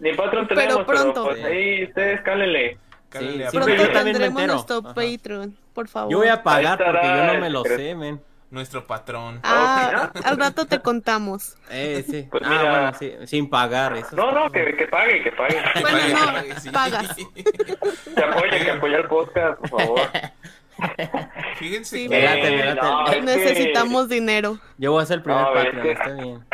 [0.00, 1.24] ni Patreon Pero tenemos, pero, pronto.
[1.24, 2.78] pues ahí ustedes cálenle.
[3.08, 4.82] Cálenle Sí, a siempre Pronto tendremos nuestro.
[4.82, 6.12] Patreon, por favor.
[6.12, 8.20] Yo voy a pagar porque yo no me lo sé, men.
[8.50, 9.38] Nuestro patrón.
[9.44, 11.56] Ah, al rato te contamos.
[11.70, 12.26] Eh, sí.
[12.28, 12.70] Pues ah, mira.
[12.70, 13.96] bueno, sí, sin pagar.
[13.96, 15.54] Eso No, no, que, que pague, que pague.
[15.74, 16.70] Que Bueno, pague, no, que pague, sí.
[16.70, 17.16] pagas.
[18.16, 20.00] Que apoye, que apoye el podcast, por favor.
[21.58, 22.16] Fíjense Sí, que.
[22.16, 22.74] Me late.
[22.74, 24.58] No, es que Necesitamos dinero.
[24.78, 26.46] Yo voy a ser el primer No, es Patreon, que- está bien.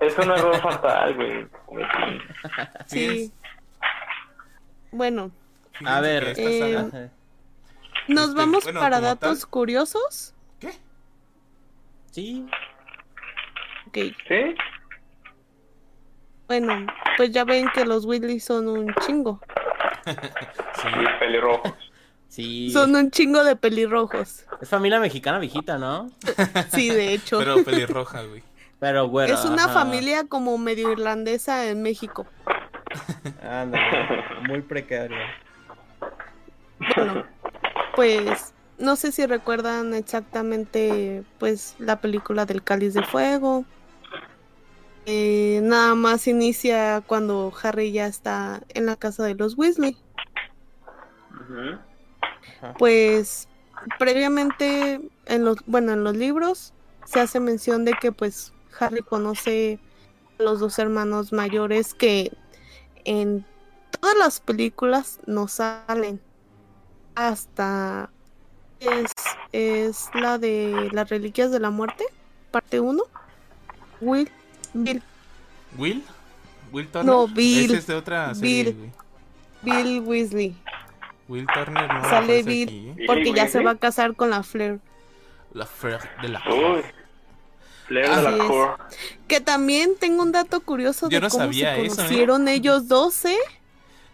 [0.00, 1.46] Es un error fatal, güey.
[2.86, 3.32] Sí.
[4.90, 5.30] Bueno,
[5.72, 7.10] fíjense A ver, que eh,
[8.08, 10.34] nos Este, vamos bueno, para datos tal- curiosos.
[12.10, 12.46] Sí,
[13.88, 13.96] Ok,
[14.28, 14.54] ¿Sí?
[16.46, 16.86] bueno,
[17.16, 19.40] pues ya ven que los Weasley son un chingo.
[20.80, 20.88] Sí.
[20.88, 21.72] Y pelirrojos.
[22.28, 22.70] sí.
[22.70, 24.46] Son un chingo de pelirrojos.
[24.60, 26.10] Es familia mexicana viejita, ¿no?
[26.70, 27.38] Sí, de hecho.
[27.38, 28.42] Pero pelirroja, güey.
[28.80, 29.34] Pero bueno.
[29.34, 29.74] es una ajá.
[29.74, 32.26] familia como medio irlandesa en México.
[33.42, 35.18] Ándale, muy precario.
[36.96, 37.24] Bueno,
[37.94, 43.64] pues no sé si recuerdan exactamente pues la película del Cáliz de Fuego.
[45.06, 49.96] Eh, nada más inicia cuando Harry ya está en la casa de los Weasley.
[52.78, 53.48] Pues
[53.98, 56.74] previamente en los bueno en los libros
[57.04, 59.80] se hace mención de que pues Harry conoce
[60.38, 62.36] a los dos hermanos mayores que
[63.04, 63.46] en
[63.98, 66.20] todas las películas no salen
[67.14, 68.10] hasta
[68.80, 69.12] es,
[69.52, 72.04] es la de las reliquias de la muerte
[72.50, 73.02] parte 1
[74.00, 74.30] Will
[74.74, 75.02] Bill
[75.76, 76.02] ¿Will?
[76.72, 77.06] ¿Will Turner?
[77.06, 77.66] No, Bill.
[77.66, 78.92] Ese es de otra serie, Bill.
[79.62, 80.56] Bill Weasley
[81.28, 82.68] Will Turner no Sale aparece Bill.
[82.68, 83.04] aquí, ¿eh?
[83.06, 84.80] Porque ya se va a casar con la Flair
[85.52, 86.82] La Fer de la Uy.
[87.88, 88.42] De la es.
[88.42, 88.72] Core.
[89.26, 91.96] Que también tengo un dato curioso de no cómo sabía se eso, ¿eh?
[91.96, 93.36] conocieron ellos dos, ¿eh?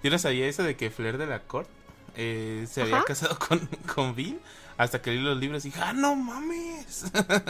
[0.03, 1.74] Yo no sabía eso de que Flair de la Corte
[2.17, 3.05] eh, se había Ajá.
[3.07, 4.39] casado con, con Bill
[4.77, 7.05] hasta que leí los libros y dije, ¡ah, no mames!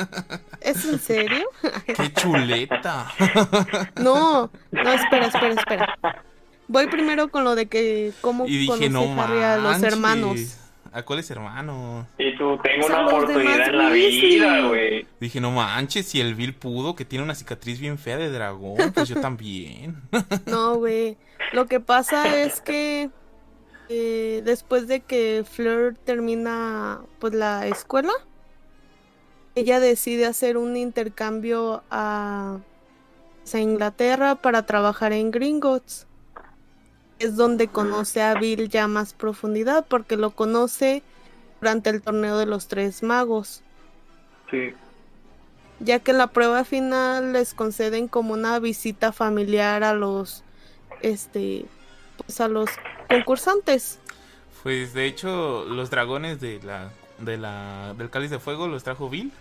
[0.60, 1.46] ¿Es en serio?
[1.86, 3.10] ¡Qué chuleta!
[3.96, 5.98] No, no, espera, espera, espera.
[6.68, 10.58] Voy primero con lo de que cómo y dije, no Harry a los hermanos.
[10.92, 12.06] ¿A cuáles hermanos?
[12.18, 15.06] Y tú, tengo O sea, una oportunidad en la vida, güey.
[15.18, 18.92] Dije, no manches, si el Bill pudo, que tiene una cicatriz bien fea de dragón,
[18.92, 20.00] pues yo también.
[20.46, 21.16] No, güey.
[21.52, 23.10] Lo que pasa es que
[23.88, 28.12] eh, después de que Fleur termina pues la escuela,
[29.54, 32.60] ella decide hacer un intercambio a,
[33.42, 36.06] pues, a Inglaterra para trabajar en Gringotts.
[37.18, 41.02] Es donde conoce a Bill ya más profundidad, porque lo conoce
[41.60, 43.64] durante el torneo de los tres magos
[44.50, 44.74] Sí.
[45.80, 50.44] ya que en la prueba final les conceden como una visita familiar a los
[51.00, 51.66] este
[52.16, 52.68] pues a los
[53.08, 53.98] concursantes.
[54.62, 59.10] Pues de hecho, los dragones de la, de la, del cáliz de fuego los trajo
[59.10, 59.32] Bill.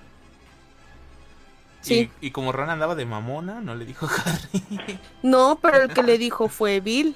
[1.82, 2.10] Sí.
[2.22, 5.00] Y, y como Ron andaba de mamona, no le dijo Harry.
[5.22, 7.16] No, pero el que le dijo fue Bill.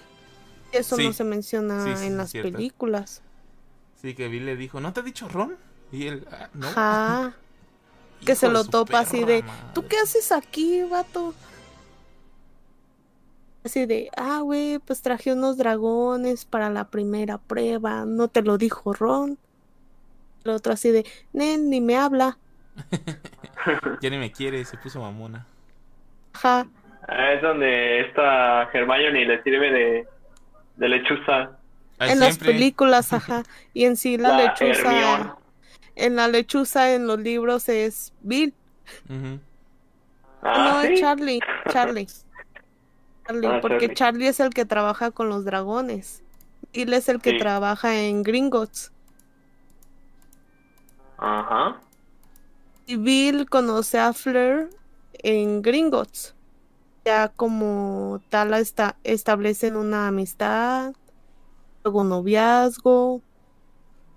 [0.74, 1.05] Eso Sí.
[1.08, 2.51] no se menciona Sí, sí, en las cierto.
[2.51, 3.22] películas.
[4.01, 5.55] Sí, que Bill le dijo, ¿no te ha dicho Ron?
[5.91, 6.68] Y él, "Ah, no.
[6.68, 7.34] Ajá.
[8.26, 9.72] que se lo topa así de, madre".
[9.74, 11.34] ¿tú qué haces aquí, vato?
[13.68, 18.57] Así de, ah, güey, pues traje unos dragones para la primera prueba, no te lo
[18.57, 19.38] dijo Ron.
[20.45, 22.38] El otro así de, nen, ni me habla.
[24.01, 25.45] Ya ni me quiere, se puso mamona.
[26.34, 26.65] Ajá.
[27.09, 30.07] Ah, Es donde esta Hermione le sirve de,
[30.78, 31.57] de lechuza.
[31.99, 33.43] Ah, en las películas, ajá.
[33.74, 35.32] Y en sí la, La lechuza, Hermione.
[35.97, 38.53] en la lechuza en los libros es Bill.
[40.41, 40.93] Ah, no, ¿sí?
[40.93, 41.39] es Charlie,
[41.70, 42.07] Charlie.
[43.28, 43.95] Charlie, Ah, porque Charlie.
[43.95, 46.23] Charlie es el que trabaja con los dragones.
[46.73, 47.38] Bill es el que Sí.
[47.39, 48.91] trabaja en Gringotts.
[51.17, 51.82] Ajá.
[52.86, 54.69] Y Bill conoce a Fleur
[55.13, 56.34] en Gringotts.
[57.05, 60.93] ya como tal esta, establecen una amistad,
[61.84, 63.21] luego noviazgo,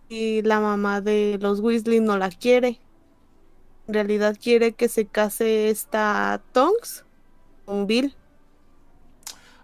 [0.08, 2.80] y la mamá de los Weasley no la quiere.
[3.86, 7.04] En realidad quiere que se case esta Tonks
[7.64, 8.16] con Bill.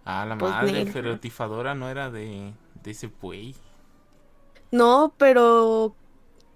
[0.07, 0.93] Ah, la Pues, madre, Nel.
[0.93, 3.55] pero Tifadora no era de, de ese güey.
[4.71, 5.97] No, pero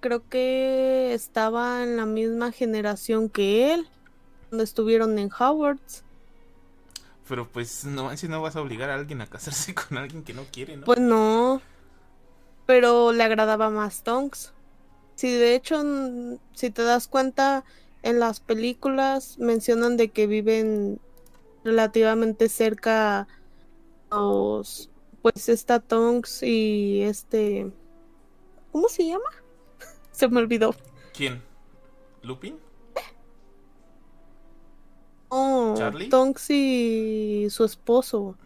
[0.00, 3.88] creo que estaba en la misma generación que él,
[4.50, 6.04] cuando estuvieron en Howard's.
[7.28, 10.34] Pero pues no manches, no vas a obligar a alguien a casarse con alguien que
[10.34, 10.86] no quiere, ¿no?
[10.86, 11.62] Pues no,
[12.66, 14.54] pero le agradaba más Tonks.
[15.16, 15.82] Si de hecho,
[16.54, 17.64] si te das cuenta,
[18.02, 21.00] en las películas mencionan de que viven
[21.64, 23.28] relativamente cerca
[24.10, 24.90] los,
[25.22, 27.70] pues esta Tonks y este,
[28.72, 29.30] ¿cómo se llama?
[30.10, 30.74] Se me olvidó.
[31.14, 31.42] ¿Quién?
[32.22, 32.58] ¿Lupin?
[35.28, 36.08] Oh, ¿Charlie?
[36.08, 38.36] Tonks y su esposo,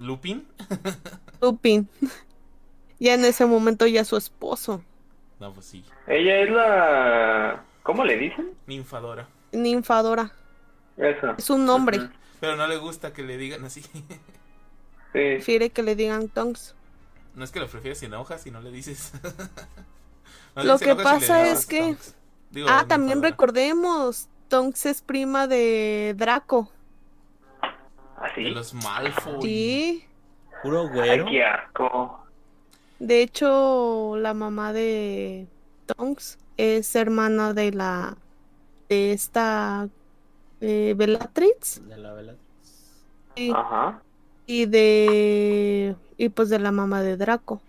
[0.00, 0.46] ¿Lupin?
[1.40, 1.88] Lupin.
[2.98, 4.82] ya en ese momento ya su esposo,
[5.40, 5.84] No, pues sí.
[6.06, 7.64] Ella es la...
[7.82, 8.52] ¿Cómo le dicen?
[8.66, 9.28] Ninfadora.
[9.52, 10.32] Ninfadora.
[10.96, 11.34] Eso.
[11.36, 12.08] Es un nombre.
[12.40, 13.82] Pero no le gusta que le digan así.
[15.16, 15.22] Sí.
[15.36, 16.74] Prefiere que le digan Tonks.
[17.34, 19.12] No es que lo prefieres sin hojas y no le dices.
[20.54, 21.96] No Lo que pasa es que-.
[22.50, 26.70] Digo, Ah, también recordemos, Tonks es prima de Draco.
[27.60, 28.42] De Así.
[28.52, 29.42] los Malfoy.
[29.42, 30.04] Sí.
[30.62, 31.26] Puro Ay, güero.
[31.26, 32.24] qué asco.
[32.98, 35.46] De hecho, la mamá de
[35.84, 38.16] Tonks es hermana de la
[38.88, 39.88] de esta
[40.62, 42.34] eh, Bellatrix De la
[43.34, 44.00] y, Ajá.
[44.46, 47.60] Y de y pues de la mamá de Draco.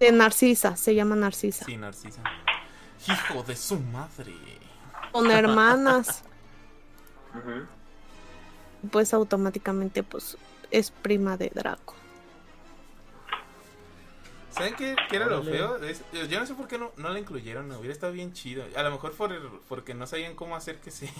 [0.00, 1.64] De Narcisa, se llama Narcisa.
[1.64, 2.22] Sí, Narcisa.
[3.06, 4.34] Hijo de su madre.
[5.12, 6.24] Son hermanas,
[8.90, 10.36] pues automáticamente pues
[10.70, 11.94] es prima de Draco.
[14.50, 15.76] ¿Saben qué, qué era lo feo?
[15.82, 18.64] Es- yo no sé por qué no, no la incluyeron, hubiera estado bien chido.
[18.76, 21.10] A lo mejor por porque no sabían cómo hacer que se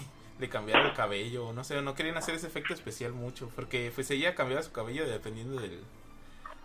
[0.43, 4.11] le cambiara el cabello, no sé, no querían hacer ese efecto especial mucho, porque pues
[4.11, 5.79] ella cambiaba su cabello dependiendo del...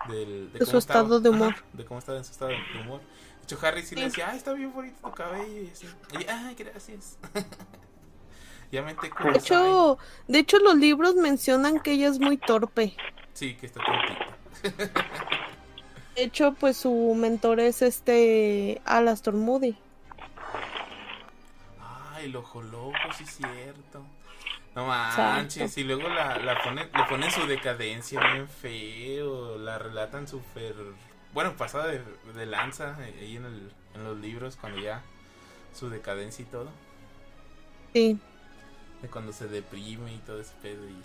[0.08, 1.54] del De su estado de humor.
[1.74, 3.00] de cómo estaba en su estado de humor.
[3.00, 5.86] De hecho, Harry sí le decía, ah, está bien bonito tu cabello, y así.
[6.18, 7.18] Y, ay, gracias.
[8.72, 12.96] ya me cómo De hecho, de hecho los libros mencionan que ella es muy torpe.
[13.32, 14.92] Sí, que está tontita.
[16.16, 19.76] De hecho, pues su mentor es este Alastor Moody.
[22.18, 24.02] Ay, el ojo loco, sí es cierto.
[24.74, 30.28] No manches, y luego la, la ponen, le ponen su decadencia bien feo, la relatan
[30.28, 30.74] súper,
[31.32, 32.02] bueno, pasada de,
[32.34, 35.02] de lanza eh, ahí en, el, en los libros, cuando ya
[35.72, 36.70] su decadencia y todo,
[37.92, 38.18] Sí.
[39.02, 40.96] de cuando se deprime y todo ese pedo y...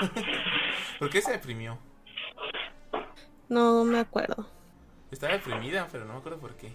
[0.98, 1.78] ¿Por qué se deprimió?
[3.48, 4.48] No, no me acuerdo.
[5.10, 6.74] Estaba deprimida, pero no me acuerdo por qué.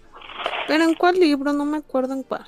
[0.66, 2.46] Pero en cuál libro, no me acuerdo en cuál.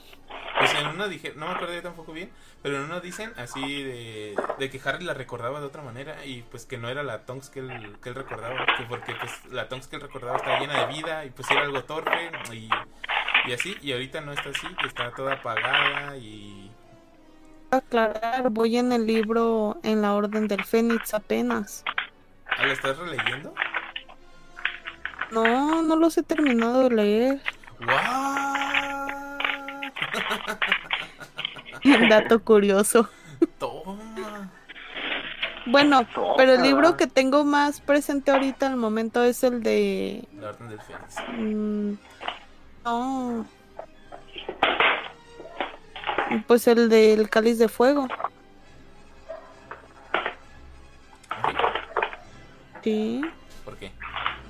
[0.59, 2.31] Pues en una dije, no me acuerdo yo tampoco bien,
[2.63, 6.43] pero en una dicen así de, de que Harry la recordaba de otra manera y
[6.43, 9.69] pues que no era la Tonks que él, que él recordaba, que porque pues la
[9.69, 12.69] Tonks que él recordaba estaba llena de vida y pues era algo torpe y,
[13.47, 16.73] y así, y ahorita no está así, que está toda apagada y...
[17.71, 21.85] Aclarar, voy en el libro en la Orden del Fénix apenas.
[22.47, 23.55] ¿Ah, ¿La estás releyendo?
[25.31, 27.41] No, no los he terminado de leer.
[27.81, 29.39] ¡Guau!
[32.09, 33.09] Dato curioso.
[33.59, 34.51] Toma.
[35.67, 36.01] Bueno,
[36.37, 40.27] pero el libro que tengo más presente ahorita al momento es el de...
[40.41, 41.17] La Orden del Fénix.
[41.37, 41.93] mm,
[42.85, 43.47] no.
[46.47, 48.09] Pues el del Cáliz de Fuego.
[52.83, 53.21] Sí.
[53.65, 53.93] ¿Por qué?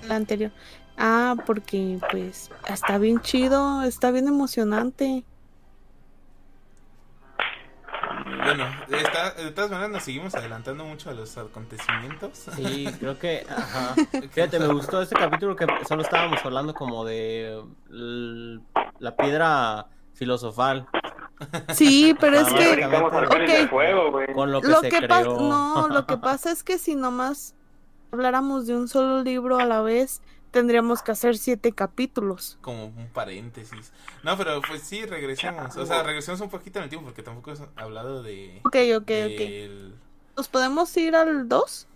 [0.07, 0.53] La anterior.
[0.99, 5.24] Ah, porque pues está bien chido, está bien emocionante.
[8.44, 12.46] Bueno, está, de todas maneras nos seguimos adelantando mucho a los acontecimientos.
[12.57, 13.46] Sí, creo que.
[13.51, 13.94] Ajá.
[14.32, 20.86] Fíjate, me gustó este capítulo que solo estábamos hablando como de la piedra filosofal.
[21.74, 23.70] Sí, pero es que Brincamos al cáliz de Ok.
[23.70, 24.12] fuego.
[24.34, 25.40] Con lo que lo se que pasa, creó.
[25.40, 27.55] no, lo que pasa es que si nomás
[28.11, 32.59] habláramos de un solo libro a la vez, tendríamos que hacer siete capítulos.
[32.61, 33.92] como un paréntesis.
[34.22, 35.76] No, pero pues sí, regresemos.
[35.76, 38.61] O sea, regresemos un poquito en el tiempo porque tampoco has hablado de...
[38.64, 39.07] Ok, ok, ok.
[39.09, 39.94] del-
[40.36, 41.86] ¿Nos podemos ir al 2?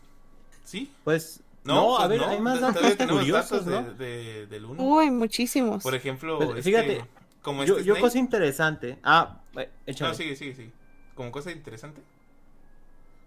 [0.64, 0.90] ¿Sí?
[1.05, 1.40] Pues.
[1.64, 3.94] No, a pues ver, hay más Todavía datos tenemos curiosos, datos ¿no?
[3.94, 4.82] de, de- del uno.
[4.82, 5.82] Uy, muchísimos.
[5.82, 7.05] Por ejemplo, Pues, este, fíjate,
[7.40, 8.98] como Yo, este yo cosa interesante.
[9.05, 10.11] Ah, eh, échale.
[10.11, 10.72] No, sigue, sigue, sigue.
[11.14, 12.03] Como cosa interesante.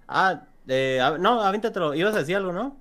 [0.07, 1.93] Ah, eh, a- no, avíntatelo.
[1.93, 2.75] Ibas a decir algo, ¿no?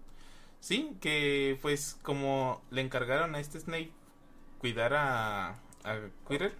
[0.64, 3.92] Sí, que pues como le encargaron a este Snape
[4.56, 6.54] cuidar a, a Quirrell,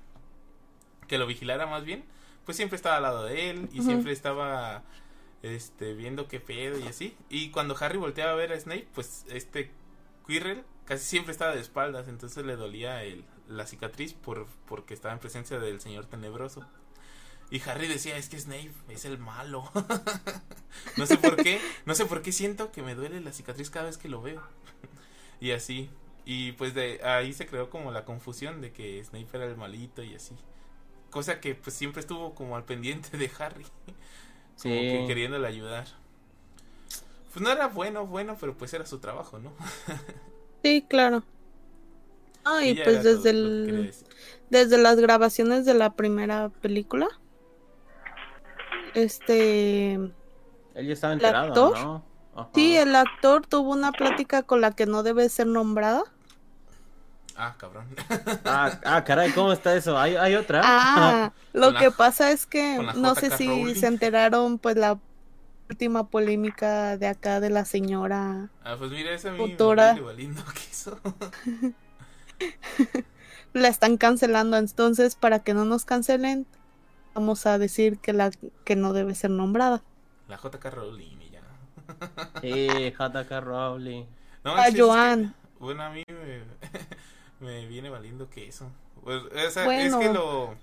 [1.08, 2.04] que lo vigilara más bien,
[2.44, 4.82] pues siempre estaba al lado de él y siempre estaba
[5.40, 7.16] este viendo qué pedo y así.
[7.30, 9.70] Y cuando Harry volteaba a ver a Snape, pues este
[10.26, 15.14] Quirrell casi siempre estaba de espaldas, entonces le dolía el, la cicatriz por porque estaba
[15.14, 16.66] en presencia del señor tenebroso.
[17.54, 19.70] Y Harry decía, es que Snape es el malo.
[20.96, 23.86] no sé por qué, no sé por qué siento que me duele la cicatriz cada
[23.86, 24.42] vez que lo veo.
[25.40, 25.88] y así.
[26.24, 30.02] Y pues de ahí se creó como la confusión de que Snape era el malito
[30.02, 30.34] y así.
[31.10, 33.66] Cosa que pues siempre estuvo como al pendiente de Harry.
[34.60, 35.86] Como que queriéndole ayudar.
[37.32, 39.52] Pues no era bueno, bueno, pero pues era su trabajo, ¿no?
[40.64, 41.22] Sí, claro.
[42.44, 43.94] Ah, y ya pues desde el,
[44.50, 47.08] desde las grabaciones de la primera película,
[48.94, 50.12] este, Él
[50.74, 51.78] ya estaba ¿El enterado, actor?
[51.80, 52.04] ¿no?
[52.36, 52.48] Ajá.
[52.54, 56.02] sí, el actor tuvo una plática con la que no debe ser nombrada.
[57.36, 57.86] Ah, cabrón.
[58.44, 59.98] Ah, ah, caray, ¿cómo está eso?
[59.98, 60.60] ¿Hay, hay otra?
[60.64, 63.74] Ah, lo la que pasa es que no sé si Rowling.
[63.74, 64.98] se enteraron, pues la
[65.68, 68.50] última polémica de acá de la señora.
[68.62, 69.94] Ah, pues mira, esa a mí Autora.
[69.94, 71.00] me vale valiendo queso.
[73.52, 76.46] La están cancelando, entonces para que no nos cancelen,
[77.14, 78.30] vamos a decir que la
[78.64, 79.82] que no debe ser nombrada.
[80.28, 81.42] La JK Rowling y ya.
[82.40, 84.04] Sí, JK Rowling.
[84.42, 85.34] No, A sí, es que- Joan.
[85.58, 86.42] bueno, a mí me,
[87.46, 88.70] me viene valiendo queso.
[89.02, 90.00] Pues, o sea, Bueno.
[90.00, 90.54] es que lo...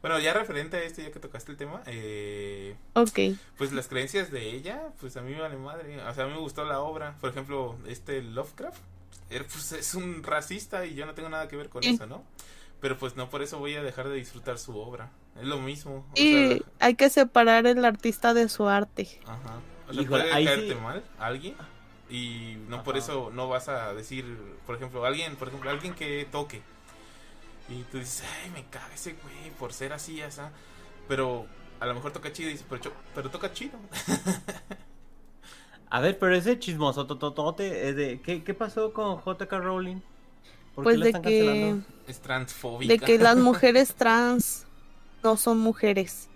[0.00, 3.18] Bueno, ya referente a esto, ya que tocaste el tema, eh, Ok.
[3.56, 5.98] pues las creencias de ella, pues a mí me vale madre.
[6.02, 7.16] O sea, a mí me gustó la obra.
[7.22, 8.76] Por ejemplo, este Lovecraft,
[9.30, 11.90] er, pues es un racista y yo no tengo nada que ver con Sí.
[11.90, 12.22] eso, ¿no?
[12.84, 15.10] Pero pues no por eso voy a dejar de disfrutar su obra.
[15.40, 16.06] Es lo mismo.
[16.12, 19.08] O Y sea, hay que separar el artista de su arte.
[19.26, 19.60] Ajá.
[19.88, 20.74] O sea, Híjole, puede caerte sí.
[20.74, 21.56] mal a alguien
[22.10, 24.24] y no por eso no vas a decir,
[24.66, 26.62] por ejemplo, alguien, por ejemplo, alguien que toque
[27.68, 30.52] y tú dices, ay, me caga ese güey por ser así, asa.
[31.08, 31.46] Pero
[31.80, 33.78] a lo mejor toca chido y dices, pero, cho- pero toca chido.
[35.90, 40.00] A ver, pero ese chismoso tototote, es de, ¿qué, ¿qué pasó con JK Rowling?
[40.74, 41.86] ¿Por Pues qué la de están que cancelando?
[42.08, 42.92] es transfóbica.
[42.92, 44.66] de que las mujeres trans
[45.22, 46.28] no son mujeres,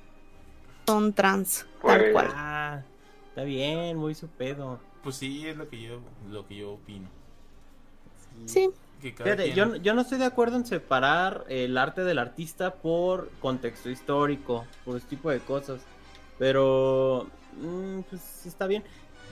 [0.87, 2.31] son trans, tal Pues- cual.
[2.35, 2.83] Ah,
[3.29, 4.81] está bien, muy su pedo.
[5.03, 7.09] Pues sí, es lo que yo, lo que yo opino.
[8.47, 8.71] Sí,
[9.01, 13.31] Fíjate, quien- yo, yo no estoy de acuerdo en separar el arte del artista por
[13.41, 15.81] contexto histórico, por ese tipo de cosas.
[16.39, 17.29] Pero,
[17.61, 18.83] mm, pues está bien.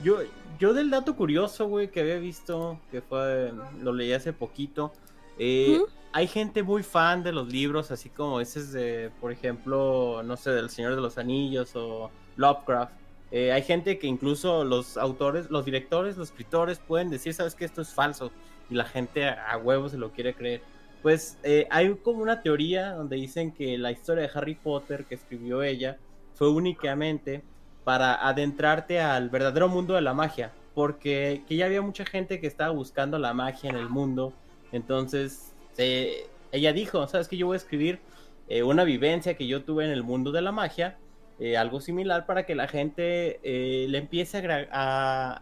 [0.03, 0.19] Yo,
[0.59, 4.91] yo del dato curioso, güey, que había visto, que fue, lo leí hace poquito,
[5.39, 5.79] eh,
[6.13, 10.37] hay gente muy fan de los libros, así como ese es de, por ejemplo, no
[10.37, 12.93] sé, del Señor de los Anillos o Lovecraft.
[13.29, 17.65] Eh, hay gente que incluso los autores, los directores, los escritores pueden decir, sabes que
[17.65, 18.31] esto es falso
[18.69, 20.61] y la gente a, a huevo se lo quiere creer.
[21.01, 25.15] Pues eh, hay como una teoría donde dicen que la historia de Harry Potter que
[25.15, 25.97] escribió ella
[26.33, 27.43] fue únicamente
[27.87, 32.47] para adentrarte al verdadero mundo de la magia, porque que ya había mucha gente que
[32.47, 34.33] estaba buscando la magia en el mundo,
[34.73, 38.01] entonces eh, ella dijo, sabes que yo voy a escribir
[38.49, 40.97] eh, una vivencia que yo tuve en el mundo de la magia,
[41.39, 45.41] eh, algo similar para que la gente eh, le empiece a, agra- a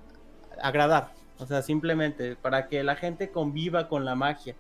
[0.62, 4.56] agradar, o sea, simplemente para que la gente conviva con la magia.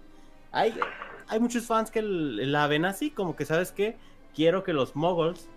[0.51, 0.73] Hay,
[1.27, 3.95] hay muchos fans que la ven así, como que, ¿sabes qué?
[4.33, 5.49] Quiero que los moguls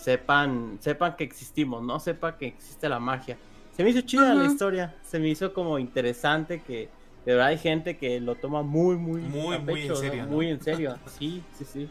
[0.00, 2.00] sepan, sepan que existimos, ¿no?
[2.00, 3.36] Sepa que existe la magia.
[3.72, 6.88] Se me hizo chida la historia, se me hizo como interesante que
[7.24, 10.32] de verdad hay gente que lo toma muy, muy, Muy, a muy en serio, ¿no?
[10.32, 11.88] Muy en serio, sí, sí, sí.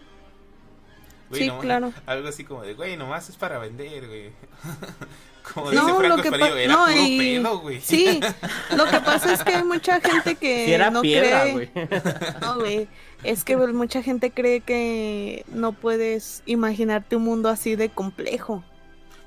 [1.29, 1.93] Güey, Sí, nomás- claro.
[2.05, 4.31] Algo así como de, güey, nomás es para vender, güey.
[5.53, 6.27] como No, dice lo que
[6.63, 7.81] era no, puro y- pedo, güey.
[7.81, 8.19] Sí,
[8.75, 11.53] lo que pasa es que hay mucha gente que Si era no piedra, cree.
[11.53, 11.69] güey.
[12.41, 12.87] No, güey.
[13.23, 18.63] Es que mucha gente cree que no puedes imaginarte un mundo así de complejo.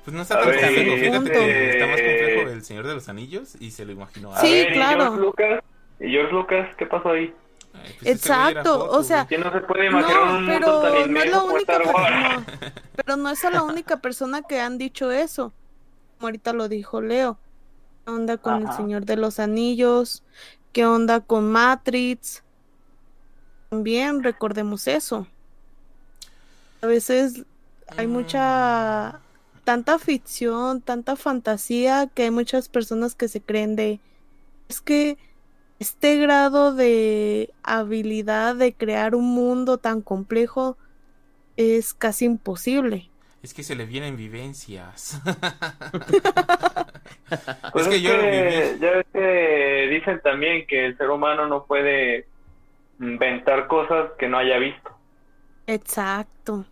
[0.03, 3.07] Pues no está A tan complejo, fíjate que está más complejo el Señor de los
[3.07, 4.33] Anillos y se lo imaginó.
[4.33, 5.03] A Sí, ver, ¿y claro.
[5.03, 5.63] George Lucas?
[5.99, 7.33] ¿Y George Lucas qué pasó ahí?
[7.73, 9.25] Ay, pues Exacto, o sea.
[9.25, 12.45] Que no se puede imaginar No, un mundo tan pero no es la única persona.
[12.95, 15.51] Pero no es la única persona que han dicho eso.
[16.17, 17.37] Como ahorita lo dijo Leo.
[18.05, 18.73] ¿Qué onda con el.
[18.73, 20.23] Señor de los Anillos?
[20.71, 22.43] ¿Qué onda con Matrix?
[23.69, 25.27] También recordemos eso.
[26.81, 27.43] A veces
[27.97, 28.11] hay Mm.
[28.11, 29.19] mucha
[29.63, 33.99] tanta ficción, tanta fantasía que hay muchas personas que se creen de
[34.67, 35.17] es que
[35.79, 40.77] este grado de habilidad de crear un mundo tan complejo
[41.57, 43.09] es casi imposible.
[43.41, 45.19] Es que se le vienen vivencias.
[47.71, 48.79] Pues es que yo lo viví.
[48.79, 52.27] ya ves que dicen también que el ser humano no puede
[52.99, 54.91] inventar cosas que no haya visto.
[55.67, 56.65] Exacto.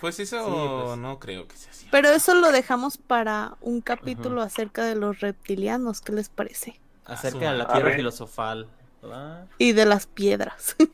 [0.00, 0.52] Pues eso Sí,
[0.84, 0.98] pues.
[0.98, 1.86] no creo que sea así.
[1.90, 6.80] Pero eso lo dejamos para un capítulo acerca de los reptilianos, ¿qué les parece?
[7.06, 8.66] Acerca de la piedra filosofal.
[9.02, 9.46] ¿verdad?
[9.58, 10.76] Y de las piedras.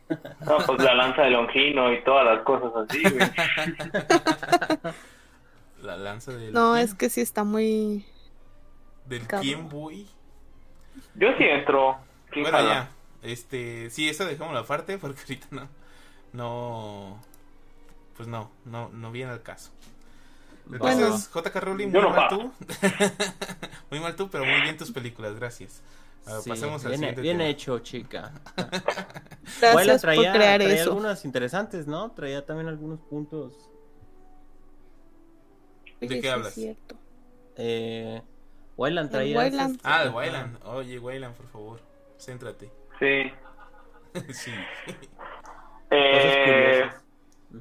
[0.44, 3.30] No, pues la lanza de Longino y todas las cosas así, güey.
[5.82, 6.84] La lanza del No, quién?
[6.84, 8.04] es que sí está muy...
[9.06, 10.08] del quién voy.
[11.14, 11.96] Yo sí entro.
[12.30, 12.72] ¿Quién Bueno, jala?
[12.74, 12.90] ya.
[13.22, 15.68] Este, sí, eso dejémoslo aparte porque ahorita no
[16.32, 17.20] no
[18.16, 19.70] pues no, no no viene al caso.
[20.66, 20.88] Bueno.
[20.88, 22.52] Entonces, JK Rowling, muy no mal tú.
[23.90, 25.82] muy mal tú, pero muy bien tus películas, gracias.
[26.26, 27.48] A ver, Sí, pasemos al bien, siguiente bien tema.
[27.50, 28.32] hecho, chica.
[29.60, 30.90] Gracias traía, por crear traía eso.
[30.90, 32.12] algunas interesantes, ¿no?
[32.12, 33.68] Traía también algunos puntos.
[36.00, 36.54] ¿De qué hablas?
[36.54, 36.96] cierto.
[37.56, 38.20] Eh,
[38.76, 39.36] Wayland traía.
[39.38, 39.80] Wayland.
[39.84, 40.10] Ah, de.
[40.10, 40.58] Wayland.
[40.64, 41.80] Oye, Wayland, por favor,
[42.18, 42.70] céntrate.
[42.98, 43.32] Sí.
[44.32, 44.52] sí.
[45.90, 46.84] Eh,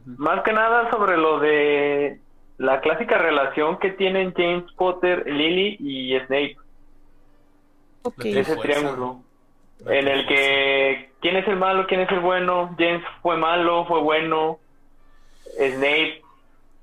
[0.06, 2.20] más que nada sobre lo de
[2.58, 6.58] la clásica relación que tienen James Potter, Lily y Snape.
[8.24, 8.62] Ese fuerza.
[8.62, 9.20] triángulo.
[9.88, 12.76] En el que quién es el malo, quién es el bueno.
[12.78, 14.60] James fue malo, fue bueno.
[15.58, 16.22] Snape,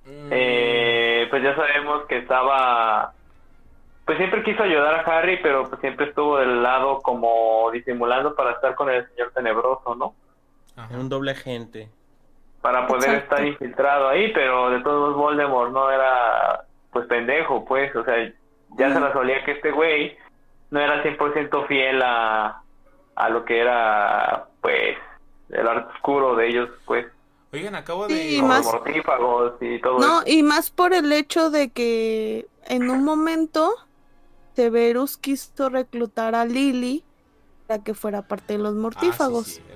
[0.08, 3.12] Mm, eh, pues ya sabemos que estaba,
[4.06, 8.52] pues siempre quiso ayudar a Harry, pero pues siempre estuvo del lado como disimulando para
[8.52, 10.14] estar con el señor tenebroso, ¿no?
[10.76, 10.96] ajá.
[10.96, 11.90] Un doble agente.
[12.62, 13.34] Para poder Exacto.
[13.34, 18.14] estar infiltrado ahí, pero de todos modos Voldemort no era, pues pendejo, pues, o sea,
[18.78, 20.16] ya se la solía que este güey
[20.70, 22.62] no era 100% fiel a,
[23.16, 24.96] a lo que era, pues,
[25.50, 27.06] el arte oscuro de ellos, pues,
[27.50, 30.24] Oigan, acabo de Sí, y como más- los mortífagos y todo No, eso.
[30.26, 33.74] y más por el hecho de que en un momento
[34.54, 37.04] Severus quiso reclutar a Lily
[37.66, 39.46] para que fuera parte de los Ah, sí, mortífagos.
[39.46, 39.72] cierto.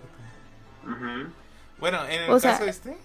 [0.85, 1.31] Ujú.
[1.79, 2.97] Bueno, en el O sea- caso este,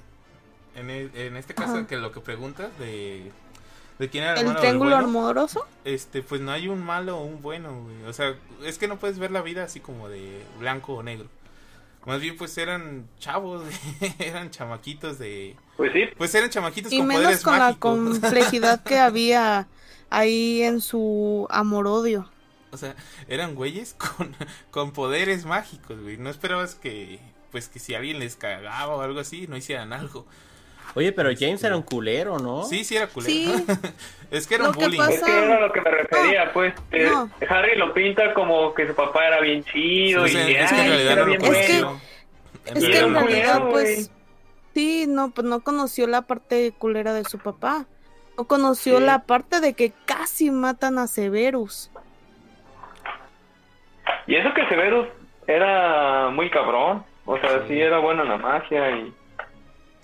[0.76, 1.88] en, el- en este caso Ajá.
[1.88, 3.32] que lo que preguntas de,
[4.00, 5.68] de quién era el, el malo o el triángulo bueno, amoroso.
[5.84, 8.04] este, pues no hay un malo o un bueno, güey.
[8.06, 11.28] O sea, es que no puedes ver la vida así como de blanco o negro.
[12.06, 13.64] Más bien, pues eran chavos,
[14.20, 15.58] eran chamaquitos de...
[15.76, 19.68] Pues sí, Pues eran chamaquitos Y con menos poderes con la complejidad que había
[20.10, 22.30] ahí en su amor-odio.
[22.72, 22.96] O sea,
[23.28, 24.34] eran güeyes con,
[24.72, 26.16] con poderes mágicos, güey.
[26.16, 27.20] No esperabas que,
[27.52, 30.26] pues, que si alguien les cagaba o algo así, no hicieran algo.
[30.98, 32.64] Oye, pero James Este- era un culero, ¿no?
[32.64, 33.32] Sí, sí era culero.
[33.32, 33.66] Sí.
[34.32, 34.98] es que era Lo un que bullying.
[34.98, 36.74] pasa- Es que era a lo que me refería, pues.
[36.92, 37.30] eh, no.
[37.50, 40.88] Harry lo pinta como que su papá era bien chido sea, y es que en
[40.88, 41.78] realidad era no bien Es que-.
[41.78, 44.12] En Es que era en un realidad, culero, pues,
[44.74, 47.86] sí, no, pues no conoció la parte culera de su papá.
[48.38, 49.04] No conoció Sí.
[49.06, 51.92] la parte de que casi matan a Severus.
[54.28, 55.08] Y eso que Severus
[55.48, 57.04] era muy cabrón.
[57.26, 57.80] O sea, sí, Sí.
[57.82, 59.14] era bueno en la magia y.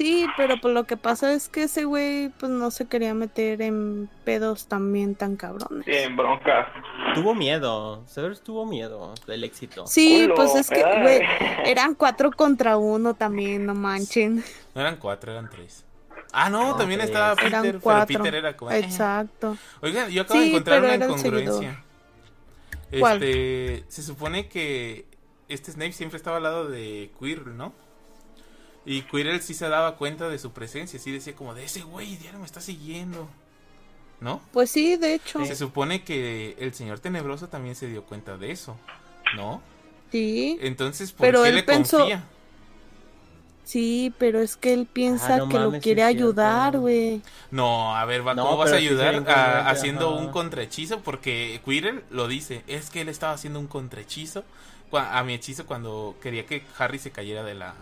[0.03, 3.61] Sí, pero pues lo que pasa es que ese güey pues no se quería meter
[3.61, 5.85] en pedos también tan cabrones.
[5.85, 6.67] Sí, en broncas.
[7.15, 8.03] Tuvo miedo.
[8.05, 9.87] Severus tuvo miedo del éxito.
[9.87, 11.21] Sí, Culo, pues es que, güey,
[11.65, 14.43] eran cuatro contra uno también, no manchen.
[14.75, 15.85] No eran cuatro, eran tres.
[16.33, 17.09] Ah, no, No, también tres.
[17.11, 18.05] estaba Peter, Eran pero.
[18.05, 18.71] Peter era como...
[18.71, 18.79] eh.
[18.79, 19.55] Exacto.
[19.81, 21.83] Oigan, yo acabo Sí, de encontrar una incongruencia.
[22.99, 23.23] ¿Cuál?
[23.23, 25.05] Este, se supone que
[25.47, 27.71] este Snape siempre estaba al lado de Quirrell, ¿no?
[28.85, 32.17] Y Quirrell sí se daba cuenta de su presencia, sí decía como de ese güey,
[32.17, 33.27] diario me está siguiendo.
[34.19, 34.41] ¿No?
[34.53, 35.45] Pues sí, de hecho.
[35.45, 38.77] Se supone que el señor tenebroso también se dio cuenta de eso,
[39.35, 39.61] ¿no?
[40.11, 42.23] Sí, Entonces, ¿por Pero qué él le pensó- confía?
[43.65, 47.21] sí, pero es que él piensa Ah, no que lo mames, sí quiere ayudar, güey.
[47.51, 50.19] No, a ver, va, No, ¿cómo vas a sí ayudar a- haciendo ajá.
[50.19, 50.99] un contrahechizo?
[51.01, 54.43] Porque Quirrell lo dice, es que él estaba haciendo un contrahechizo
[54.91, 57.73] a mi hechizo cuando quería que Harry se cayera de la,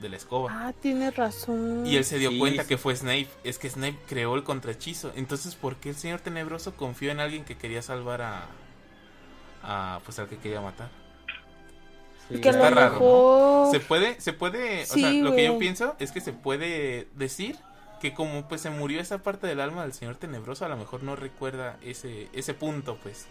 [0.00, 0.50] de la escoba.
[0.52, 1.86] Ah, tienes razón.
[1.86, 2.68] Y él se dio Sí, cuenta sí.
[2.68, 3.28] que fue Snape.
[3.44, 5.12] Es que Snape creó el contrahechizo.
[5.14, 8.46] Entonces, ¿por qué el señor tenebroso confió en alguien que quería salvar a,
[9.62, 10.90] a pues al que quería matar?
[12.28, 12.40] Sí.
[12.40, 13.68] que Está lo raro.
[13.70, 17.56] Se puede, se puede, o sea, lo que yo pienso es que se puede decir
[18.00, 21.02] que como pues se murió esa parte del alma del señor tenebroso, a lo mejor
[21.02, 23.26] no recuerda ese, ese punto, pues.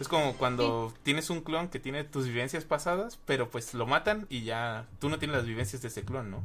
[0.00, 4.26] Es como cuando tienes un clon que tiene tus vivencias pasadas, pero pues lo matan
[4.28, 6.42] y ya tú no tienes las vivencias de ese clon, ¿no?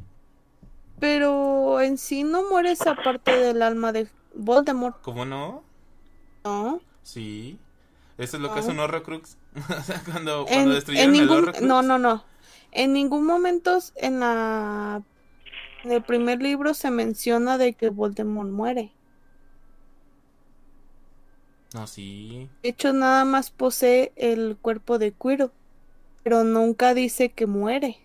[1.00, 5.64] Pero en sí no muere esa parte del alma de Voldemort, ¿Cómo no?
[6.44, 6.82] ¿no?
[7.04, 7.60] Sí.
[8.18, 9.38] Eso es lo que hace un Horrocrux
[9.80, 11.62] o sea, cuando, En, cuando en destruyeron el ningún, Horrocrux.
[11.62, 12.24] no, no, no.
[12.72, 15.02] En ningún momento en la
[15.84, 18.92] en el primer libro se menciona de que Voldemort muere.
[21.74, 22.50] No, sí.
[22.64, 25.52] De hecho, nada más posee el cuerpo de Quirrell,
[26.24, 28.00] pero nunca dice que muere.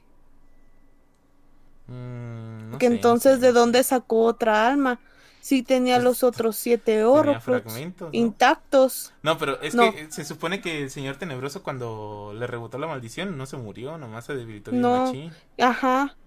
[1.87, 3.61] Mm, no que sé, entonces, sí, ¿de no sé.
[3.61, 5.01] dónde sacó otra alma?
[5.41, 7.41] Si tenía Pues, los otros siete ¿no?
[8.12, 9.12] intactos.
[9.23, 13.37] No, pero es que se supone que el señor tenebroso cuando le rebotó la maldición
[13.39, 14.91] no se murió, nomás se debilitó bien No.
[14.91, 15.35] machín.
[15.59, 16.19] Ajá.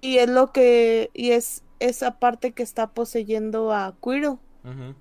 [0.00, 1.10] Y es lo que.
[1.14, 4.38] Y es esa parte que está poseyendo a Quirrell.
[4.64, 4.94] Ujú.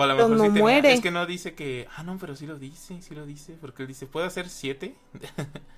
[0.00, 0.92] O a lo mejor sí no tenía- muere.
[0.92, 3.82] es que no dice que, ah, no, pero sí lo dice, sí lo dice, porque
[3.82, 4.94] él dice, ¿puedo hacer siete?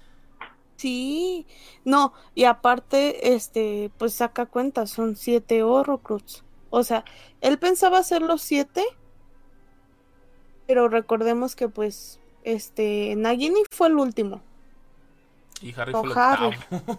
[0.77, 1.47] Sí.
[1.85, 6.43] No, y aparte, este, pues saca cuenta, son siete Horrocrux.
[6.71, 7.05] O sea,
[7.41, 8.83] él pensaba hacer los siete,
[10.67, 14.43] pero recordemos que, pues, este, Nagini fue el último.
[15.61, 16.57] Y Harry O fue el Harry.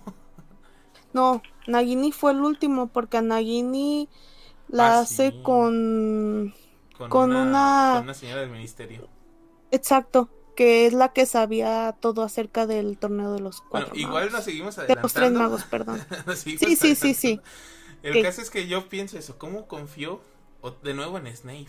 [1.13, 4.07] No, Nagini fue el último porque a Nagini
[4.69, 5.39] la Ah, hace sí.
[5.43, 6.53] con...
[6.93, 9.09] con, Con una, una- con una señora del ministerio.
[9.71, 14.23] Exacto, que es la que sabía todo acerca del torneo de los Bueno, cuatro igual
[14.25, 14.31] magos.
[14.31, 15.01] nos seguimos De adelantando.
[15.01, 16.07] los tres magos, perdón.
[16.57, 17.41] Sí, sí, sí, sí.
[18.03, 18.21] El ¿Qué?
[18.21, 20.21] caso es que yo pienso eso, ¿cómo confió
[20.83, 21.67] de nuevo en Snape?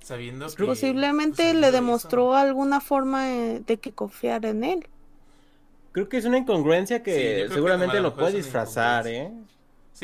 [0.00, 0.64] Sabiendo que...
[0.64, 4.88] Posiblemente pues, le demostró alguna forma de que confiar en él.
[5.92, 9.32] Creo que es una incongruencia Sí, que que seguramente a lo lo puede disfrazar, ¿eh?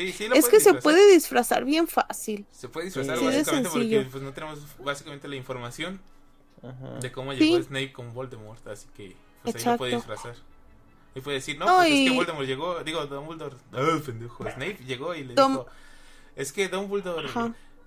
[0.03, 0.05] Incongruencia.
[0.05, 2.45] Sí, sí, lo Es que se puede disfrazar bien fácil.
[2.51, 6.01] Se puede disfrazar Sí, básicamente porque pues, no tenemos básicamente la información
[6.61, 6.99] Ajá.
[6.99, 7.39] de cómo Sí.
[7.39, 10.35] llegó Snape con Voldemort, así que pues, ahí lo puede disfrazar.
[11.13, 14.79] Y puede decir, no, No, pues es que Voldemort llegó, digo, Dumbledore, ah, pendejo, Snape
[14.85, 15.65] llegó y le dijo,
[16.35, 17.29] es que Dumbledore,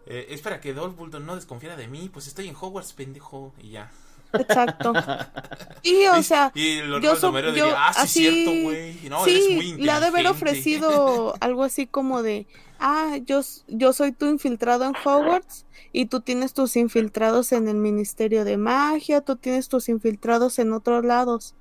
[0.06, 3.70] eh, es para que Dumbledore no desconfiara de mí, pues estoy en Hogwarts, pendejo, y
[3.72, 3.90] ya.
[4.32, 4.92] Exacto.
[5.82, 8.98] Y o sea, y el Lord yo so- yo diría, ah, sí, así- cierto, güey,
[9.08, 10.28] no, eres muy sí, le ha de haber inteligente".
[10.30, 12.46] ofrecido algo así como de,
[12.80, 17.76] ah, yo, yo soy tu infiltrado en Hogwarts y tú tienes tus infiltrados en el
[17.76, 21.54] Ministerio de Magia, tú tienes tus infiltrados en otros lados.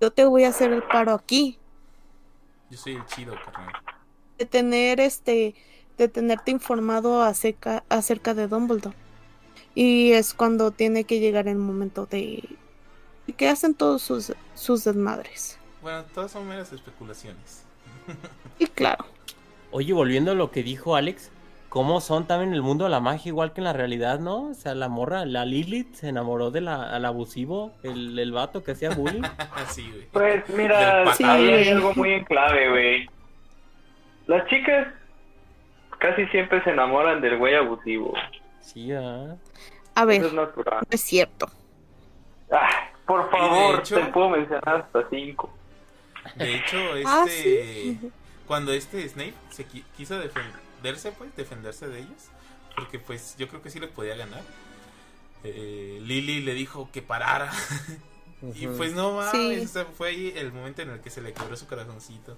[0.00, 1.58] Yo te voy a hacer el paro aquí,
[2.70, 3.74] Yo soy el chido, carnal.
[4.38, 5.54] de tener este,
[5.98, 8.96] de tenerte informado acerca, acerca de Dumbledore.
[9.74, 12.42] Y es cuando tiene que llegar el momento de,
[13.36, 15.58] que hacen todos sus, sus desmadres.
[15.82, 17.64] Bueno, todas son meras especulaciones.
[18.58, 19.04] Y claro.
[19.70, 21.30] Oye, volviendo a lo que dijo Alex,
[21.70, 24.48] ¿cómo son también en el mundo de la magia igual que en la realidad, no?
[24.50, 28.72] O sea, la morra, la Lilith se enamoró del al abusivo, el, el vato que
[28.72, 29.22] hacía bullying.
[29.70, 30.06] sí, güey.
[30.12, 31.30] Pues mira, patán.
[31.30, 31.70] ahí hay Sí.
[31.70, 33.08] algo muy en clave, güey.
[34.26, 34.88] Las chicas
[35.98, 38.12] casi siempre se enamoran del güey abusivo.
[38.60, 39.36] Sí, ah.
[40.00, 40.80] A ver, es natural.
[40.80, 41.50] no es cierto.
[42.50, 45.50] Ah, por Y de favor, hecho- te puedo mencionar hasta cinco.
[46.36, 47.04] De hecho, este.
[47.06, 48.10] Ah, sí.
[48.46, 52.28] Cuando este Snape se qui- quiso defenderse, pues, defenderse de ellos,
[52.76, 54.42] porque pues yo creo que sí le podía ganar.
[55.42, 57.50] eh, Lily le dijo que parara.
[58.54, 58.76] y Ujú.
[58.76, 59.64] pues no mames, Sí.
[59.64, 62.36] o sea, fue ahí el momento en el que se le quebró su corazoncito.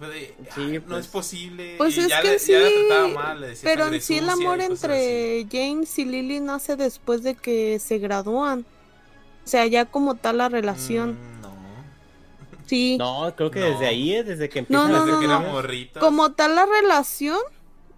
[0.00, 1.00] De, Sí, "Ah, no pues.
[1.00, 1.74] es posible.
[1.76, 4.00] Pues y es ya, que le, sí, ya la trataba mal, le decía pero en
[4.00, 4.70] sí el amor así.
[4.70, 8.64] entre James y Lily nace después de que se gradúan.
[9.44, 11.12] O sea, ya como tal la relación.
[11.38, 11.48] Mm, no.
[12.66, 13.66] Sí, No, creo que No.
[13.66, 14.22] desde ahí, ¿eh?
[14.22, 15.52] desde que No, empiezan no, a Desde no, que hacer eran no.
[15.52, 16.02] morritas.
[16.02, 17.38] como tal la relación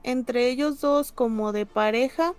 [0.03, 2.33] entre ellos dos como de pareja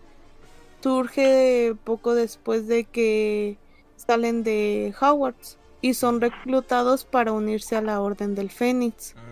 [0.82, 3.58] surge poco después de que
[3.98, 9.14] salen de Hogwarts y son reclutados para unirse a la Orden del Fénix.
[9.16, 9.31] Mm,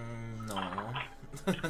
[0.55, 0.93] no.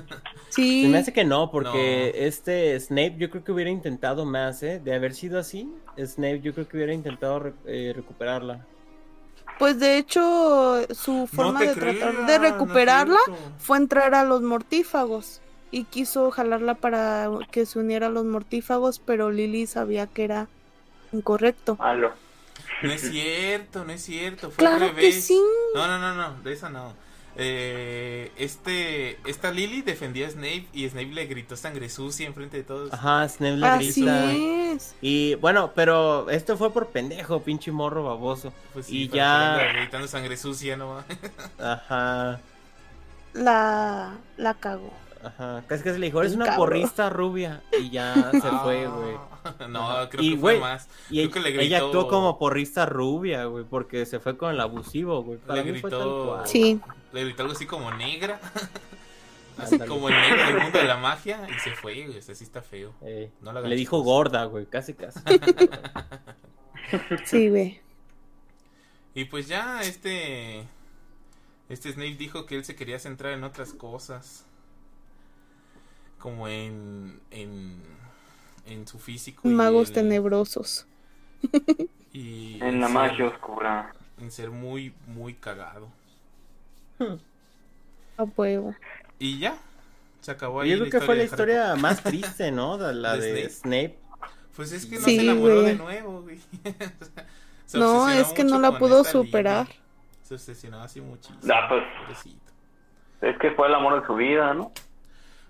[0.50, 2.26] Sí, Se me hace que no, porque No.
[2.26, 4.82] este Snape yo creo que hubiera intentado más, ¿eh?
[4.84, 8.66] De haber sido así, Snape yo creo que hubiera intentado re- eh, recuperarla.
[9.60, 13.20] pues de hecho su forma de tratar creas, de recuperarla
[13.60, 19.00] fue entrar a los mortífagos y quiso jalarla para que se uniera a los mortífagos,
[19.00, 20.48] pero Lily sabía que era
[21.12, 21.76] incorrecto.
[21.76, 22.12] Malo.
[22.82, 24.50] No es cierto, no es cierto.
[24.50, 25.40] Fue al Claro que sí.
[25.76, 26.94] No, no, no, no, de esa no.
[27.42, 32.64] Eh, este, esta Lily defendía a Snape y Snape le gritó sangre sucia enfrente de
[32.64, 32.92] todos.
[32.92, 34.34] Ajá, Snape le Así grita.
[34.34, 34.96] es.
[35.02, 38.52] Y bueno, pero esto fue por pendejo, pinche morro baboso.
[38.74, 41.02] Pues sí, y ya- gritando sangre sucia, no.
[41.60, 42.42] Ajá,
[43.34, 44.92] La, la cagó.
[45.24, 45.64] ajá.
[45.68, 46.68] Casi que se le dijo, eres Un una cabrón.
[46.68, 47.62] porrista rubia.
[47.80, 49.16] Y ya se fue, güey.
[49.46, 50.10] Ah, No, Ajá.
[50.10, 50.90] creo Y, que güey, fue más.
[51.10, 54.60] Y Creo que le ella actuó como porrista rubia, güey, porque se fue con el
[54.60, 55.40] abusivo, güey.
[55.54, 56.42] Le gritó-.
[56.46, 56.82] Sí,
[57.14, 58.40] Le gritó algo así como negra.
[59.58, 61.48] así como el negro del mundo de la magia.
[61.50, 62.18] Y se fue, güey.
[62.20, 62.94] O sea, sí está feo.
[63.02, 65.20] Eh, No la le dijo gorda, güey, casi casi.
[67.26, 67.82] Sí, ve.
[69.14, 70.66] Y pues ya este
[71.68, 74.46] este Snape dijo que él se quería centrar en otras cosas.
[76.20, 77.82] Como en en
[78.66, 80.86] en su físico y Magos el- tenebrosos.
[82.14, 83.94] y En la ser- magia oscura.
[84.20, 85.90] en ser muy muy cagado.
[88.18, 88.76] A huevo.
[89.20, 89.58] Y ya
[90.22, 92.78] se acabó ahí Yo creo que fue la historia más triste, ¿no?
[92.78, 93.98] La ¿De de Snape.
[94.56, 95.66] Pues es que no Sí, se enamoró güey.
[95.68, 96.40] de nuevo, güey.
[97.66, 99.68] Se No, es que no la pudo superar.
[100.24, 101.40] Se obsesionó así muchísimo.
[101.54, 101.84] Ah, pues.
[102.02, 102.40] pobrecito.
[103.22, 104.72] Es que fue el amor de su vida, ¿no?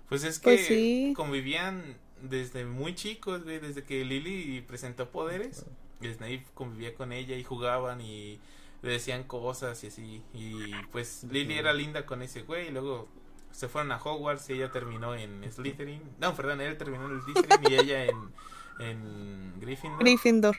[0.08, 1.12] Pues es que Pues sí.
[1.16, 5.64] convivían desde muy chicos, güey, desde que Lily presentó poderes.
[6.02, 8.38] y Snape convivía con ella y jugaban y
[8.82, 10.22] le decían cosas y así.
[10.32, 13.08] Y pues Lily era linda con ese güey y luego
[13.50, 16.02] se fueron a Hogwarts y ella terminó en Slytherin.
[16.18, 18.32] No, perdón, él terminó en Slytherin y ella en,
[18.80, 20.02] en Gryffindor.
[20.02, 20.56] Gryffindor.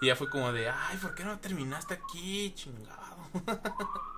[0.00, 3.16] Y ya fue como de, ay, ¿por qué no terminaste aquí, chingado?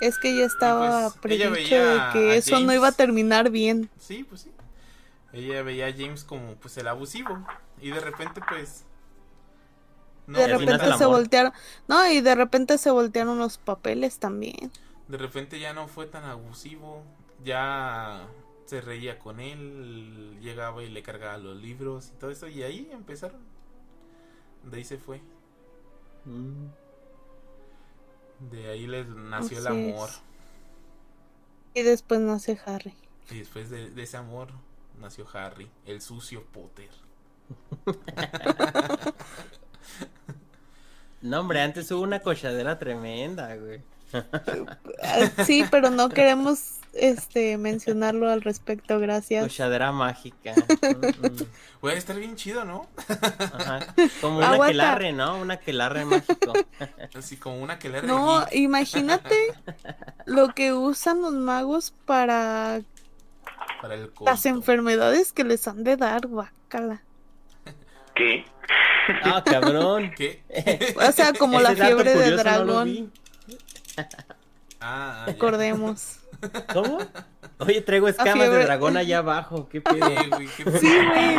[0.00, 3.50] Es que ya estaba pues, ella predicho veía de que eso no iba a terminar
[3.50, 3.88] bien.
[3.98, 4.50] Sí, pues sí.
[5.32, 7.46] Ella veía a James como pues el abusivo.
[7.80, 8.84] Y de repente pues...
[10.26, 11.52] No, de repente se voltearon.
[11.88, 14.72] No, y de repente se voltearon los papeles también.
[15.08, 17.02] de repente ya no fue tan abusivo.
[17.44, 18.28] Ya
[18.66, 20.38] se reía con él.
[20.40, 22.48] Llegaba y le cargaba los libros y todo eso.
[22.48, 23.40] Y ahí empezaron.
[24.62, 25.20] De ahí se fue.
[26.24, 26.66] Mm.
[28.50, 30.10] De ahí les nació el amor.
[30.10, 30.22] es.
[31.74, 32.94] Y después nace Harry.
[33.30, 34.48] Y después de, de ese amor
[34.98, 36.90] nació Harry, el sucio Potter.
[41.22, 43.80] No, hombre, antes hubo una cochadera tremenda, güey.
[44.12, 49.42] Ah, Sí, pero no queremos este mencionarlo al respecto, gracias.
[49.42, 50.54] Cochadera mágica.
[51.80, 52.86] Puede estar bien chido, ¿no?
[53.08, 53.94] Ajá.
[54.20, 54.66] Como una Aguanta.
[54.66, 55.38] aquelarre, ¿no?
[55.38, 56.52] Un aquelarre mágico.
[57.14, 59.36] Así como una que le No, imagínate
[60.26, 62.82] lo que usan los magos para
[63.80, 67.02] para el las enfermedades que les han de dar, guácala.
[68.14, 68.44] ¿Qué?
[69.22, 70.12] Ah, cabrón.
[70.16, 70.42] ¿Qué?
[70.96, 73.10] O sea, como la fiebre de no dragón, vi.
[74.80, 75.32] Ah, ya.
[75.32, 76.20] recordemos.
[76.72, 76.98] ¿Cómo?
[77.58, 79.68] Oye, traigo escamas de dragón allá abajo.
[79.68, 79.98] ¿Qué pedo?
[80.30, 81.36] Güey, qué Sí, güey.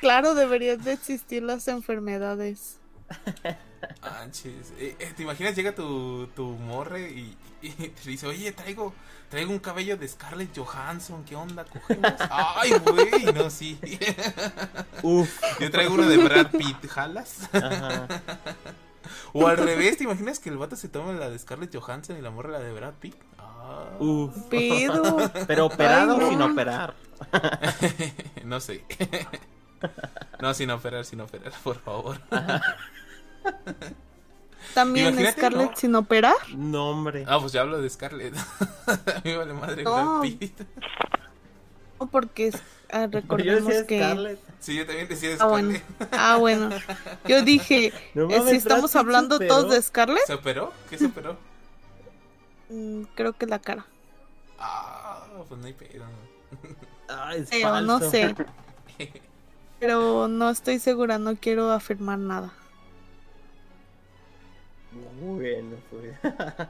[0.00, 2.80] Claro, deberían de existir las enfermedades.
[4.02, 4.72] Manches.
[4.78, 5.54] Eh, eh, ¿Te imaginas?
[5.54, 8.92] Llega tu, tu morre y, y te dice, oye, traigo,
[9.28, 11.64] traigo un cabello de Scarlett Johansson, ¿qué onda?
[11.64, 12.12] ¿Cogemos?
[12.30, 13.78] Ay, güey, no, sí.
[15.02, 15.40] Uf.
[15.60, 17.48] Yo traigo uno de Brad Pitt, ¿jalas?
[17.52, 18.06] Ajá.
[19.32, 22.20] O al revés, ¿te imaginas que el vato se toma la de Scarlett Johansson y
[22.20, 23.16] la morra la de Brad Pitt?
[23.38, 23.86] Ah.
[23.98, 24.34] Uf.
[24.48, 25.18] Pido.
[25.46, 26.28] Pero operado Ay, o no.
[26.30, 26.94] sin operar.
[28.44, 28.84] no sé.
[30.40, 32.20] no, sin operar, sin operar, por favor.
[34.74, 35.76] También Imagínate, Scarlett ¿no?
[35.76, 36.34] sin operar.
[36.54, 37.24] No, hombre.
[37.26, 38.34] Ah, pues ya hablo de Scarlett.
[38.86, 40.20] A mí vale madre No.
[40.20, 40.60] Brad Pitt.
[41.98, 42.62] No, porque es-
[42.92, 43.98] ah, Yo recordemos decía que.
[43.98, 44.38] Scarlett.
[44.60, 45.70] Sí, yo también decía Ah, bueno.
[45.78, 46.08] Scarlett.
[46.18, 46.70] Ah, bueno.
[47.26, 50.72] Yo dije, No eh, mames, si estamos hablando todos de Scarlett, ¿Se operó?
[50.88, 51.36] ¿Qué se operó?
[52.68, 53.86] mm, creo que la cara.
[54.58, 56.04] Ah, pues no hay pedo.
[57.08, 58.10] Ay, es Pero no falso.
[58.10, 58.36] sé.
[59.80, 62.52] Pero no estoy segura, no quiero afirmar nada.
[64.92, 66.16] Bueno, pues.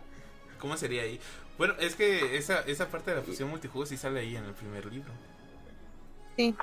[0.59, 1.19] ¿Cómo sería ahí?
[1.57, 4.53] Bueno, es que esa, esa parte de la fusión multijuego sí sale ahí en el
[4.55, 5.11] primer libro.
[6.37, 6.55] Sí.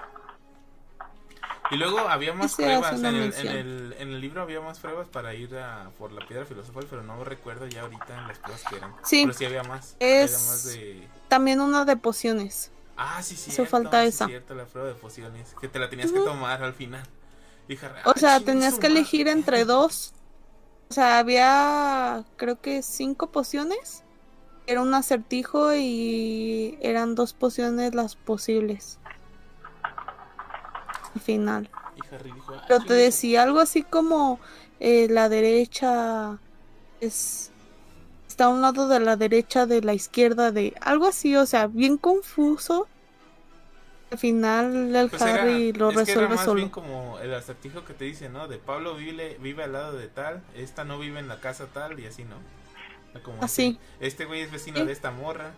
[1.69, 2.99] Y luego había más Sí pruebas.
[2.99, 6.25] En el, en, el, en el libro había más pruebas para ir a por la
[6.25, 8.95] piedra filosofal, pero no recuerdo ya ahorita en las pruebas que eran.
[9.03, 9.23] Sí.
[9.25, 9.95] Pero sí había más.
[9.99, 11.07] Es- Era más de...
[11.27, 12.71] También una de pociones.
[12.95, 13.51] Ah, sí, sí.
[13.51, 14.27] Hizo falta sí, esa.
[14.27, 15.53] cierto, la prueba de pociones.
[15.59, 17.03] Que te la tenías que tomar al final.
[17.67, 18.99] Dije, O "Ah, sea, chingue tenías que madre".
[19.01, 20.13] elegir entre dos.
[20.89, 24.03] O sea, había creo que cinco pociones.
[24.67, 28.99] Era un acertijo y eran dos pociones las posibles.
[31.15, 31.69] Al final.
[31.73, 34.39] "Ah, Pero te decía algo así como
[34.79, 36.37] eh, la derecha
[37.01, 37.51] es
[38.27, 41.67] está a un lado de la derecha de la izquierda de algo así, o sea,
[41.67, 42.87] bien confuso.
[44.09, 46.55] Al final el Pues era- Harry lo es que era resuelve más solo.
[46.55, 48.47] bien como el acertijo que te dice, ¿no?
[48.47, 51.99] De Pablo vive, vive al lado de tal, esta no vive en la casa tal
[51.99, 52.35] y así, ¿no?
[53.23, 53.79] Como Así.
[53.99, 54.85] ese, Este güey es vecino Sí.
[54.85, 55.51] de esta morra,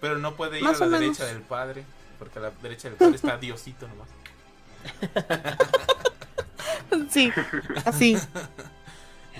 [0.00, 1.16] pero no puede ir Más a la menos.
[1.18, 1.84] derecha del padre,
[2.18, 4.08] porque a la derecha del padre está Diosito nomás.
[7.10, 7.32] Sí,
[7.86, 8.18] así.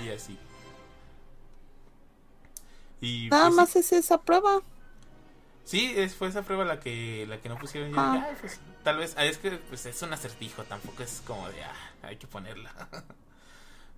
[0.02, 0.38] Y así.
[3.02, 4.62] Y Nada pues, más es esa prueba.
[5.64, 7.90] Sí, es, fue esa prueba la que, la que no pusieron.
[7.90, 8.12] Yo Ah.
[8.14, 11.48] dije, "Ay, pues, tal vez, ah, es que pues, es un acertijo, tampoco es como
[11.48, 12.72] de, ah, hay que ponerla.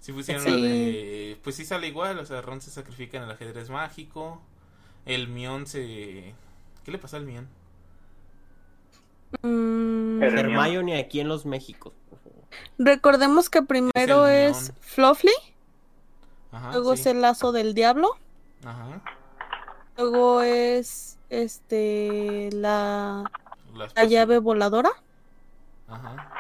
[0.01, 0.63] sí pusieron lo Sí.
[0.63, 4.43] de, pues sí sale igual, o sea, Ron se sacrifica en el ajedrez mágico,
[5.07, 6.35] el Mion se...
[6.85, 7.49] ¿Qué le pasó al Mion?
[9.43, 11.93] Mm, Hermione aquí en los favor.
[12.79, 14.77] recordemos que primero es, neón.
[14.81, 15.33] Fluffy,
[16.53, 17.01] Ajá, luego sí.
[17.01, 18.17] es el lazo del diablo,
[18.65, 19.03] Ajá.
[19.97, 23.25] luego es este la,
[23.95, 24.91] la llave voladora,
[25.89, 26.31] Ajá.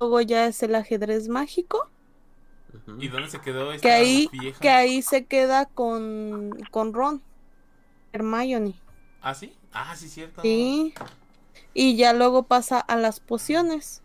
[0.00, 1.88] luego ya es el ajedrez mágico.
[2.98, 4.58] ¿Y dónde se quedó esta que ahí, vieja?
[4.60, 7.22] que ahí se queda con, con Ron,
[8.12, 8.74] Hermione,
[9.22, 9.56] ¿Ah, sí?
[9.72, 10.42] Ah, sí, cierto.
[10.42, 10.92] sí,
[11.72, 14.02] y ya luego pasa a las pociones,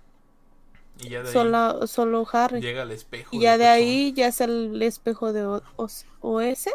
[0.99, 2.61] Y ya de ahí solo, solo Harry.
[2.61, 3.35] llega al espejo.
[3.35, 6.69] Y ya de ahí ya es el espejo de O- Os- OS.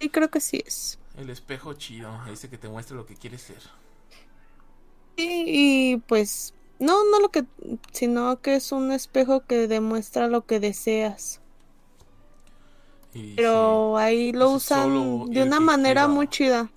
[0.00, 0.06] No.
[0.06, 0.98] Y creo que sí es.
[1.16, 3.60] El espejo chido, ese que te muestra lo que quieres ser.
[5.16, 7.44] Y, y, pues, no, no lo que,
[7.92, 11.40] sino que es un espejo que demuestra lo que deseas.
[13.14, 16.08] Y Pero ahí lo usan de una manera quiera.
[16.08, 16.70] muy chida.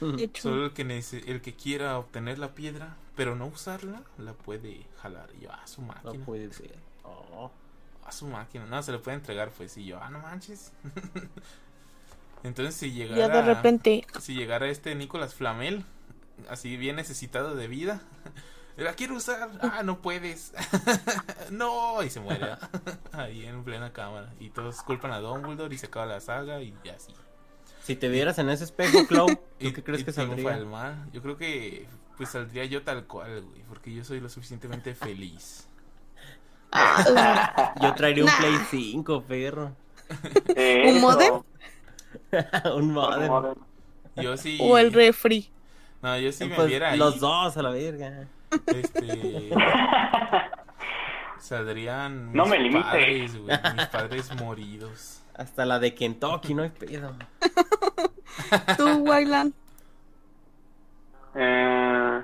[0.00, 0.16] Ujú.
[0.16, 4.02] De sí, hecho, solo el que, el que quiera obtener la piedra, pero no usarla,
[4.18, 5.30] la puede jalar.
[5.38, 6.24] Y yo, a su No máquina.
[6.24, 6.82] puede ser.
[7.02, 7.50] Oh.
[8.04, 8.66] A su máquina.
[8.66, 9.76] No, se le puede entregar, pues.
[9.76, 10.72] Y yo, ah, no manches.
[12.42, 13.16] Entonces, si llegara.
[13.18, 15.84] ya de repente, Si llegara este Nicolás Flamel,
[16.48, 18.00] así bien necesitado de vida.
[18.76, 19.48] La quiero usar.
[19.62, 20.52] Ah, no puedes.
[21.50, 22.56] no, y se muere.
[23.12, 24.34] Ahí en plena cámara.
[24.38, 27.14] Y todos culpan a Dumbledore y se acaba la saga y ya así.
[27.82, 30.56] Si te vieras en ese espejo, Clau, ¿tú ¿Y qué crees y que saldría?
[30.56, 31.08] el mal?
[31.12, 31.86] Yo creo que
[32.18, 35.68] pues saldría yo tal cual, güey, porque yo soy lo suficientemente feliz.
[36.72, 38.38] ah, Yo traería un Nah.
[38.38, 39.72] Play 5, perro.
[40.86, 41.42] ¿Un modem?
[42.74, 43.54] un modem.
[44.16, 45.50] Yo sí o el refri.
[46.02, 46.98] No, yo sí me Pues, viera ahí.
[46.98, 48.26] los dos a la verga.
[48.66, 49.50] Este
[51.38, 52.82] saldrían No mis me limite.
[52.84, 55.22] padres, güey, mis padres moridos.
[55.36, 57.12] Hasta la de Kentucky, no hay pedo.
[58.78, 59.52] Tú, Wayland.
[61.34, 62.22] Eh,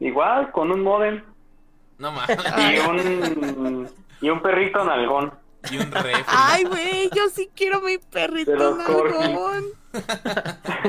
[0.00, 1.22] igual, con un modem
[1.98, 2.28] No más.
[2.28, 3.88] y un,
[4.20, 5.32] y un perrito nalgón.
[5.70, 6.24] Y un refri.
[6.26, 9.64] Ay, güey, yo sí quiero mi perrito nalgón.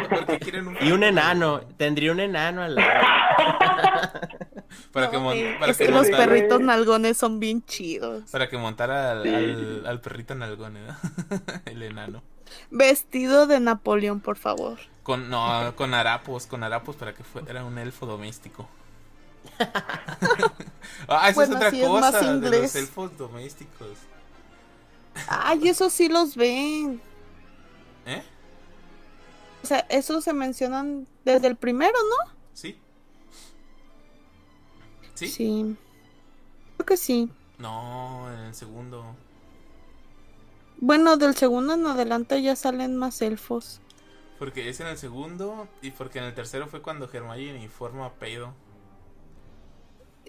[0.09, 1.61] Porque quieren un Y un enano.
[1.77, 2.89] Tendría un enano al lado.
[4.91, 7.63] para que, No, mon- güey, para es que que los montara- perritos nalgones son bien
[7.65, 8.29] chidos.
[8.31, 9.33] para que montara al, Sí.
[9.33, 10.87] al, al perrito nalgón, ¿eh?
[11.65, 12.21] el enano.
[12.71, 14.77] Vestido de Napoleón, por favor.
[15.03, 18.67] Con no, con harapos, con harapos para que fuera un elfo doméstico.
[21.07, 23.87] ah, esa Bueno, es otra sí, es más cosa de los elfos domésticos.
[25.27, 27.01] Ay, eso sí los ven.
[28.05, 28.23] ¿Eh?
[29.63, 32.33] O sea, esos se mencionan desde el primero, ¿no?
[32.53, 32.77] ¿Sí?
[35.15, 35.27] ¿Sí?
[35.27, 35.77] Sí.
[36.77, 37.29] Creo que sí.
[37.57, 39.15] No, en el segundo.
[40.79, 43.81] Bueno, del segundo en adelante ya salen más elfos.
[44.37, 48.53] Porque es en el segundo y porque en el tercero fue cuando Hermione forma pedo.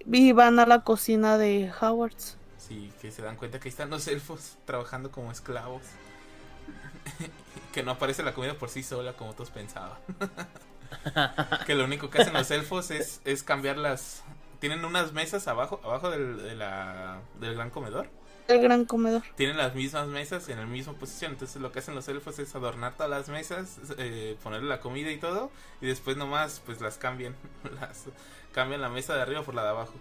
[0.07, 2.39] Y van a la cocina de Howards.
[2.69, 5.83] Sí, que se dan cuenta que ahí están los elfos trabajando como esclavos.
[7.73, 9.99] que no aparece la comida por sí sola como todos pensaban.
[11.67, 14.23] que lo único que hacen los elfos es, es cambiar las...
[14.61, 18.09] Tienen unas mesas abajo, abajo del, de la- del gran comedor.
[18.49, 19.23] El gran comedor.
[19.37, 21.33] Tienen las mismas mesas en la misma posición.
[21.33, 25.13] Entonces lo que hacen los elfos es adornar todas las mesas, eh, ponerle la comida
[25.13, 25.51] y todo.
[25.81, 27.37] Y después nomás pues las cambian.
[27.81, 28.07] Las,
[28.53, 29.93] cambian la mesa de arriba por la de abajo.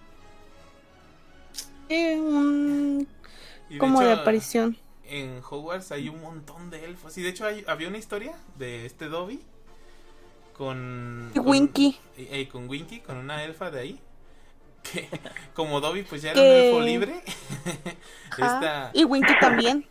[1.90, 3.08] Eh, un...
[3.70, 4.78] Y como de hecho, aparición.
[5.06, 7.18] En Hogwarts hay un montón de elfos.
[7.18, 9.42] Y de hecho hay, había una historia de este Dobby
[10.54, 11.32] con...
[11.34, 11.98] Con- Winky.
[12.18, 14.00] eh, con Winky, con una elfa de ahí.
[14.84, 15.08] Que
[15.54, 17.24] como Dobby pues ya era Que- un elfo libre.
[18.32, 19.86] Esta Y Winky también.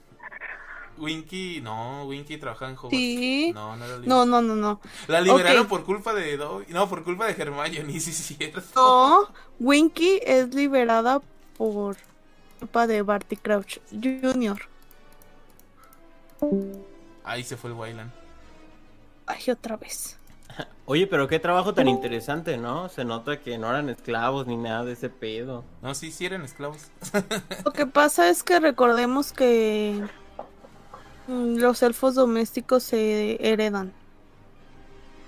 [0.98, 2.96] Winky, no, Winky trabajaba en Hogwarts.
[2.96, 3.52] Sí.
[3.54, 4.08] No, no era libre.
[4.08, 4.80] No, no, no, no.
[5.08, 6.66] La liberaron por culpa de Dobby.
[6.70, 8.62] No, por culpa de Hermione, sí, sí, cierto.
[8.74, 9.28] No,
[9.60, 11.20] Winky es liberada
[11.56, 11.96] por
[12.58, 14.58] culpa de Barty Crouch Jr.
[17.24, 18.10] Ahí se fue el Wayland.
[19.26, 20.18] Ay, otra vez.
[20.86, 22.88] Oye, pero qué trabajo tan interesante, ¿no?
[22.88, 25.64] Se nota que no eran esclavos ni nada de ese pedo.
[25.82, 26.90] No, sí, sí eran esclavos.
[27.64, 30.04] Lo que pasa es que recordemos que
[31.26, 33.92] mm, los elfos domésticos se heredan.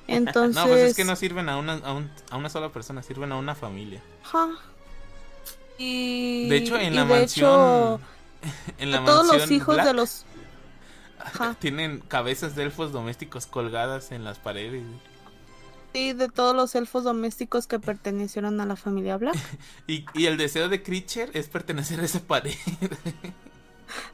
[0.07, 3.03] Entonces, No, pues es que no sirven a una, a, un- a una sola persona,
[3.03, 4.01] sirven a una familia.
[4.25, 4.49] Ajá.
[5.79, 7.99] Y, De hecho, en y la mansión.
[7.99, 8.03] hecho,
[8.79, 10.27] en la a todos mansión los hijos Black, de los
[11.19, 11.57] Ajá.
[11.61, 14.85] Tienen cabezas de elfos domésticos colgadas en las paredes.
[15.95, 19.37] Sí, de todos los elfos domésticos que pertenecieron a la familia Black.
[19.87, 22.55] Y, y el deseo de Creature es pertenecer a esa pared.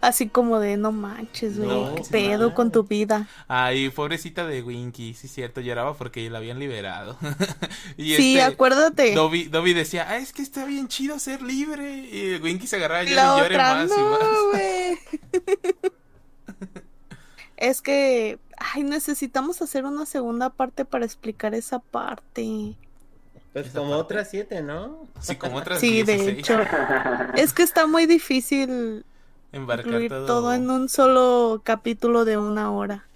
[0.00, 1.68] Así como de no manches, güey.
[1.68, 2.54] No, ¿Qué pedo nada.
[2.54, 3.28] con tu vida?
[3.48, 7.16] Ay, pobrecita de Winky, sí, cierto, lloraba porque la habían liberado.
[7.96, 9.14] y sí, este, acuérdate.
[9.14, 11.98] Dobby, Dobby decía, ah, es que está bien chido ser libre.
[12.10, 14.20] Y Winky se agarraba y la llore y llore otra más y no, más.
[14.52, 14.98] güey.
[17.56, 22.76] es que, ay, necesitamos hacer una segunda parte para explicar esa parte.
[23.52, 24.02] Pues Esa como parte.
[24.02, 25.06] otras siete, ¿no?
[25.20, 26.38] Sí, como otras Sí, de 16.
[26.38, 26.58] hecho.
[27.36, 29.04] Es que está muy difícil
[29.54, 30.26] Embarcar incluir todo.
[30.26, 33.06] todo en un solo capítulo de una hora.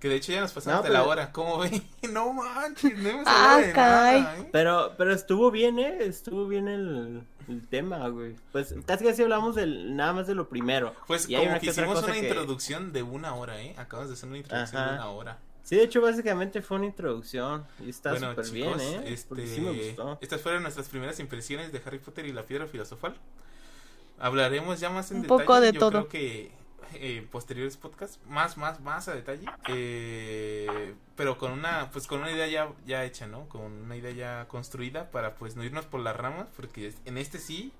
[0.00, 1.32] Que de hecho ya nos pasamos No, de la pero- hora.
[1.32, 1.82] ¿Cómo ven?
[2.12, 4.20] No manches, no hemos Ah, de caray.
[4.22, 4.48] nada, ¿eh?
[4.52, 5.98] Pero, pero estuvo bien, ¿eh?
[6.00, 8.36] Estuvo bien el, el tema, güey.
[8.52, 10.94] Pues casi casi hablamos del, nada más de lo primero.
[11.06, 13.74] Pues Y como una que hicimos una que- introducción de una hora, ¿eh?
[13.78, 14.94] Acabas de hacer una introducción de Ajá.
[14.96, 15.38] una hora.
[15.62, 17.64] Sí, de hecho, básicamente fue una introducción.
[17.84, 19.00] Y está bueno, súper bien, ¿eh?
[19.06, 20.18] este, sí me gustó.
[20.20, 23.16] estas fueron nuestras primeras impresiones de Harry Potter y la piedra filosofal.
[24.18, 25.44] Hablaremos ya más en Un detalle.
[25.44, 25.90] poco de yo todo.
[25.90, 26.52] creo que
[26.94, 29.46] eh, posteriores podcasts, más, más, más a detalle.
[29.68, 33.48] Eh, pero con una, pues con una idea ya, ya hecha, ¿no?
[33.48, 37.38] Con una idea ya construida para pues no irnos por las ramas, porque en este
[37.38, 37.72] sí,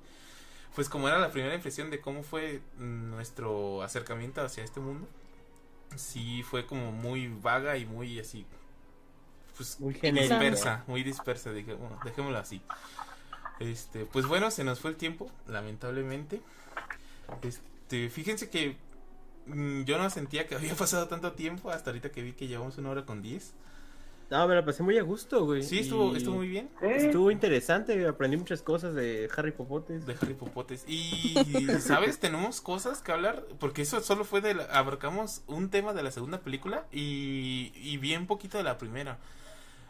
[0.74, 5.06] pues como era la primera impresión de cómo fue nuestro acercamiento hacia este mundo,
[5.96, 8.44] sí fue como muy vaga y muy así,
[9.56, 12.60] pues Muy dispersa, muy dispersa, bueno, dejémoslo así.
[13.60, 16.40] Este, pues bueno, se nos fue el tiempo, lamentablemente.
[17.42, 18.76] Este, fíjense que
[19.46, 22.78] mm, yo no sentía que había pasado tanto tiempo hasta ahorita que vi que llevamos
[22.78, 23.54] una hora con diez.
[24.28, 25.62] No, me la pasé muy a gusto, güey.
[25.62, 30.04] Sí, estuvo, y estuvo muy bien Estuvo interesante, aprendí muchas cosas de Harry Popotes.
[30.04, 30.84] de Harry Popotes.
[30.88, 31.36] Y,
[31.80, 32.18] ¿sabes?
[32.18, 36.10] Tenemos cosas que hablar, porque eso solo fue de la, abarcamos un tema de la
[36.10, 39.18] segunda película y, y bien poquito de la primera.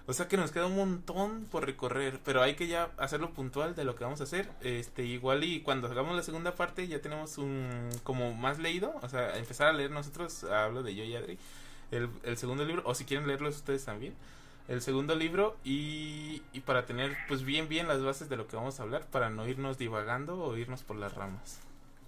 [0.08, 3.74] O sea que nos queda un montón por recorrer, pero hay que ya hacerlo puntual
[3.74, 4.48] de lo que vamos a hacer.
[4.60, 9.08] Este, igual y cuando hagamos la segunda parte ya tenemos un como más leído, o
[9.08, 11.38] sea, empezar a leer nosotros, hablo de yo y Adri,
[11.90, 14.14] el, el segundo libro, o si quieren leerlos ustedes también,
[14.68, 18.56] el segundo libro y, y para tener pues bien bien las bases de lo que
[18.56, 21.60] vamos a hablar, para no irnos divagando o irnos por las ramas.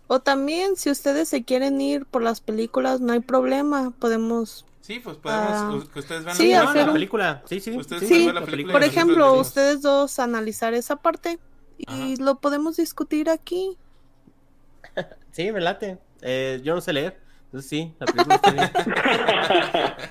[0.09, 3.93] O también, si ustedes se quieren ir por las películas, no hay problema.
[3.99, 5.79] Podemos, Sí, pues podemos, Ah.
[5.93, 7.43] que ustedes vean Sí, la no, hacer la un- película.
[7.47, 7.77] Sí, sí.
[7.77, 11.39] Ustedes sí, ver la la película por ejemplo, ustedes dos analizar esa parte
[11.77, 12.23] y Ajá.
[12.25, 13.77] lo podemos discutir aquí.
[15.31, 15.99] Sí, me late.
[16.23, 17.21] Eh, yo no sé leer.
[17.45, 18.71] Entonces sí, la película está bien.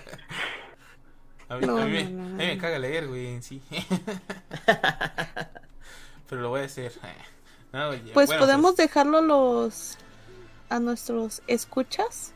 [1.49, 3.61] A mí, No, a mí- no, no, a mí me caga leer, güey, en sí.
[6.29, 6.91] Pero lo voy a hacer.
[7.73, 9.97] Oye, Pues bueno, podemos dejarlo los
[10.69, 12.33] a nuestros escuchas.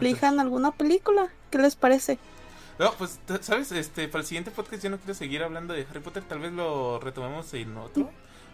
[0.00, 1.28] Elijan alguna película.
[1.50, 2.18] ¿Qué les parece?
[2.78, 3.70] No, pues, ¿sabes?
[3.72, 6.22] Este, para el siguiente podcast yo no quiero seguir hablando de Harry Potter.
[6.22, 8.10] Tal vez lo retomemos en otro.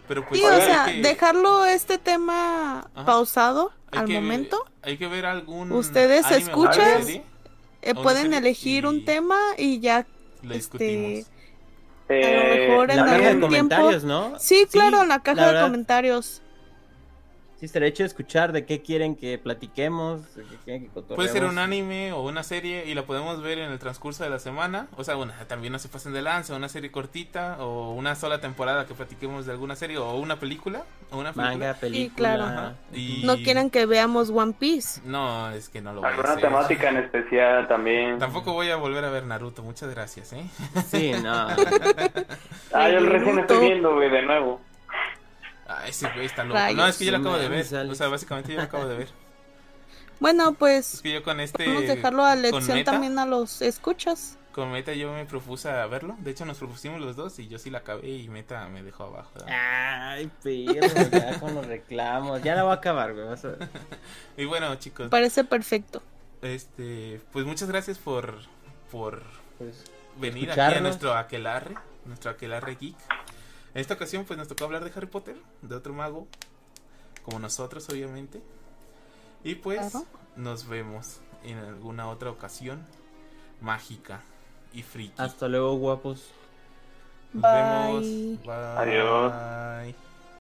[0.07, 3.05] Pero pues Sí, o sea, que- dejarlo este tema Ajá.
[3.05, 4.65] pausado hay al que- momento.
[4.81, 5.71] Hay que ver algún.
[5.71, 7.01] Ustedes escuchan,
[7.81, 10.05] Eh, pueden elegir y- un tema y ya
[10.43, 11.25] Lo Este, discutimos.
[12.09, 14.39] Eh, mejor en La la caja de algún tiempo- comentarios, ¿no?
[14.39, 16.41] Sí, claro, en la caja de verdad, comentarios.
[17.59, 21.43] Sí, estaría hecho escuchar de qué quieren que platiquemos, de qué quieren que Puede ser
[21.43, 24.85] un anime o una serie y la podemos ver en el transcurso de la semana.
[24.95, 28.39] O sea, bueno, también no se pasen de lanza, una serie cortita o una sola
[28.41, 31.51] temporada que platiquemos de alguna serie o una película o una película.
[31.57, 32.35] Manga, película.
[32.35, 32.43] claro.
[32.45, 32.75] Ajá.
[32.93, 35.01] Y- No quieren que veamos One Piece.
[35.03, 36.43] No, es que no lo voy a alguna hacer.
[36.43, 38.19] temática en especial también.
[38.19, 40.45] Tampoco voy a volver a ver Naruto, muchas gracias, ¿eh?
[40.91, 41.47] Sí, no.
[42.73, 44.61] Ah, yo recién estoy viendo, güey, de nuevo.
[45.67, 46.55] Ah, ese güey está loco.
[46.59, 47.65] Rayos, No, es que yo lo acabo de ver.
[47.65, 47.91] sales.
[47.91, 49.09] O sea, básicamente yo lo acabo de ver.
[50.19, 51.63] Bueno, Es pues que yo con este.
[51.65, 54.39] podemos dejarlo a lección Meta, también a los escuchas.
[54.51, 56.15] Con Meta yo me propuse a verlo.
[56.21, 59.03] De hecho, nos propusimos los dos y yo sí la acabé y Meta me dejó
[59.03, 59.29] abajo.
[59.35, 59.49] ¿verdad?
[59.51, 62.41] Ay, perro, ya con los reclamos.
[62.41, 63.27] Ya la voy a acabar, güey.
[63.27, 63.69] vas a ver.
[64.37, 66.01] Y bueno, chicos, Parece perfecto.
[66.41, 68.39] este, pues muchas gracias por,
[68.91, 69.21] por
[69.59, 69.83] Pues,
[70.19, 71.75] venir aquí a nuestro aquelarre,
[72.05, 72.95] nuestro aquelarre geek.
[73.73, 76.27] En esta ocasión, pues nos tocó hablar de Harry Potter, de otro mago,
[77.23, 78.41] como nosotros, obviamente.
[79.43, 80.05] Y pues Claro.
[80.35, 82.83] nos vemos en alguna otra ocasión
[83.61, 84.21] mágica
[84.73, 85.21] y friki.
[85.21, 86.31] hasta luego, guapos.
[87.33, 87.53] Nos Bye.
[87.53, 88.43] vemos.
[88.45, 88.53] Bye.
[88.77, 89.33] Adiós.
[89.85, 90.06] Bye.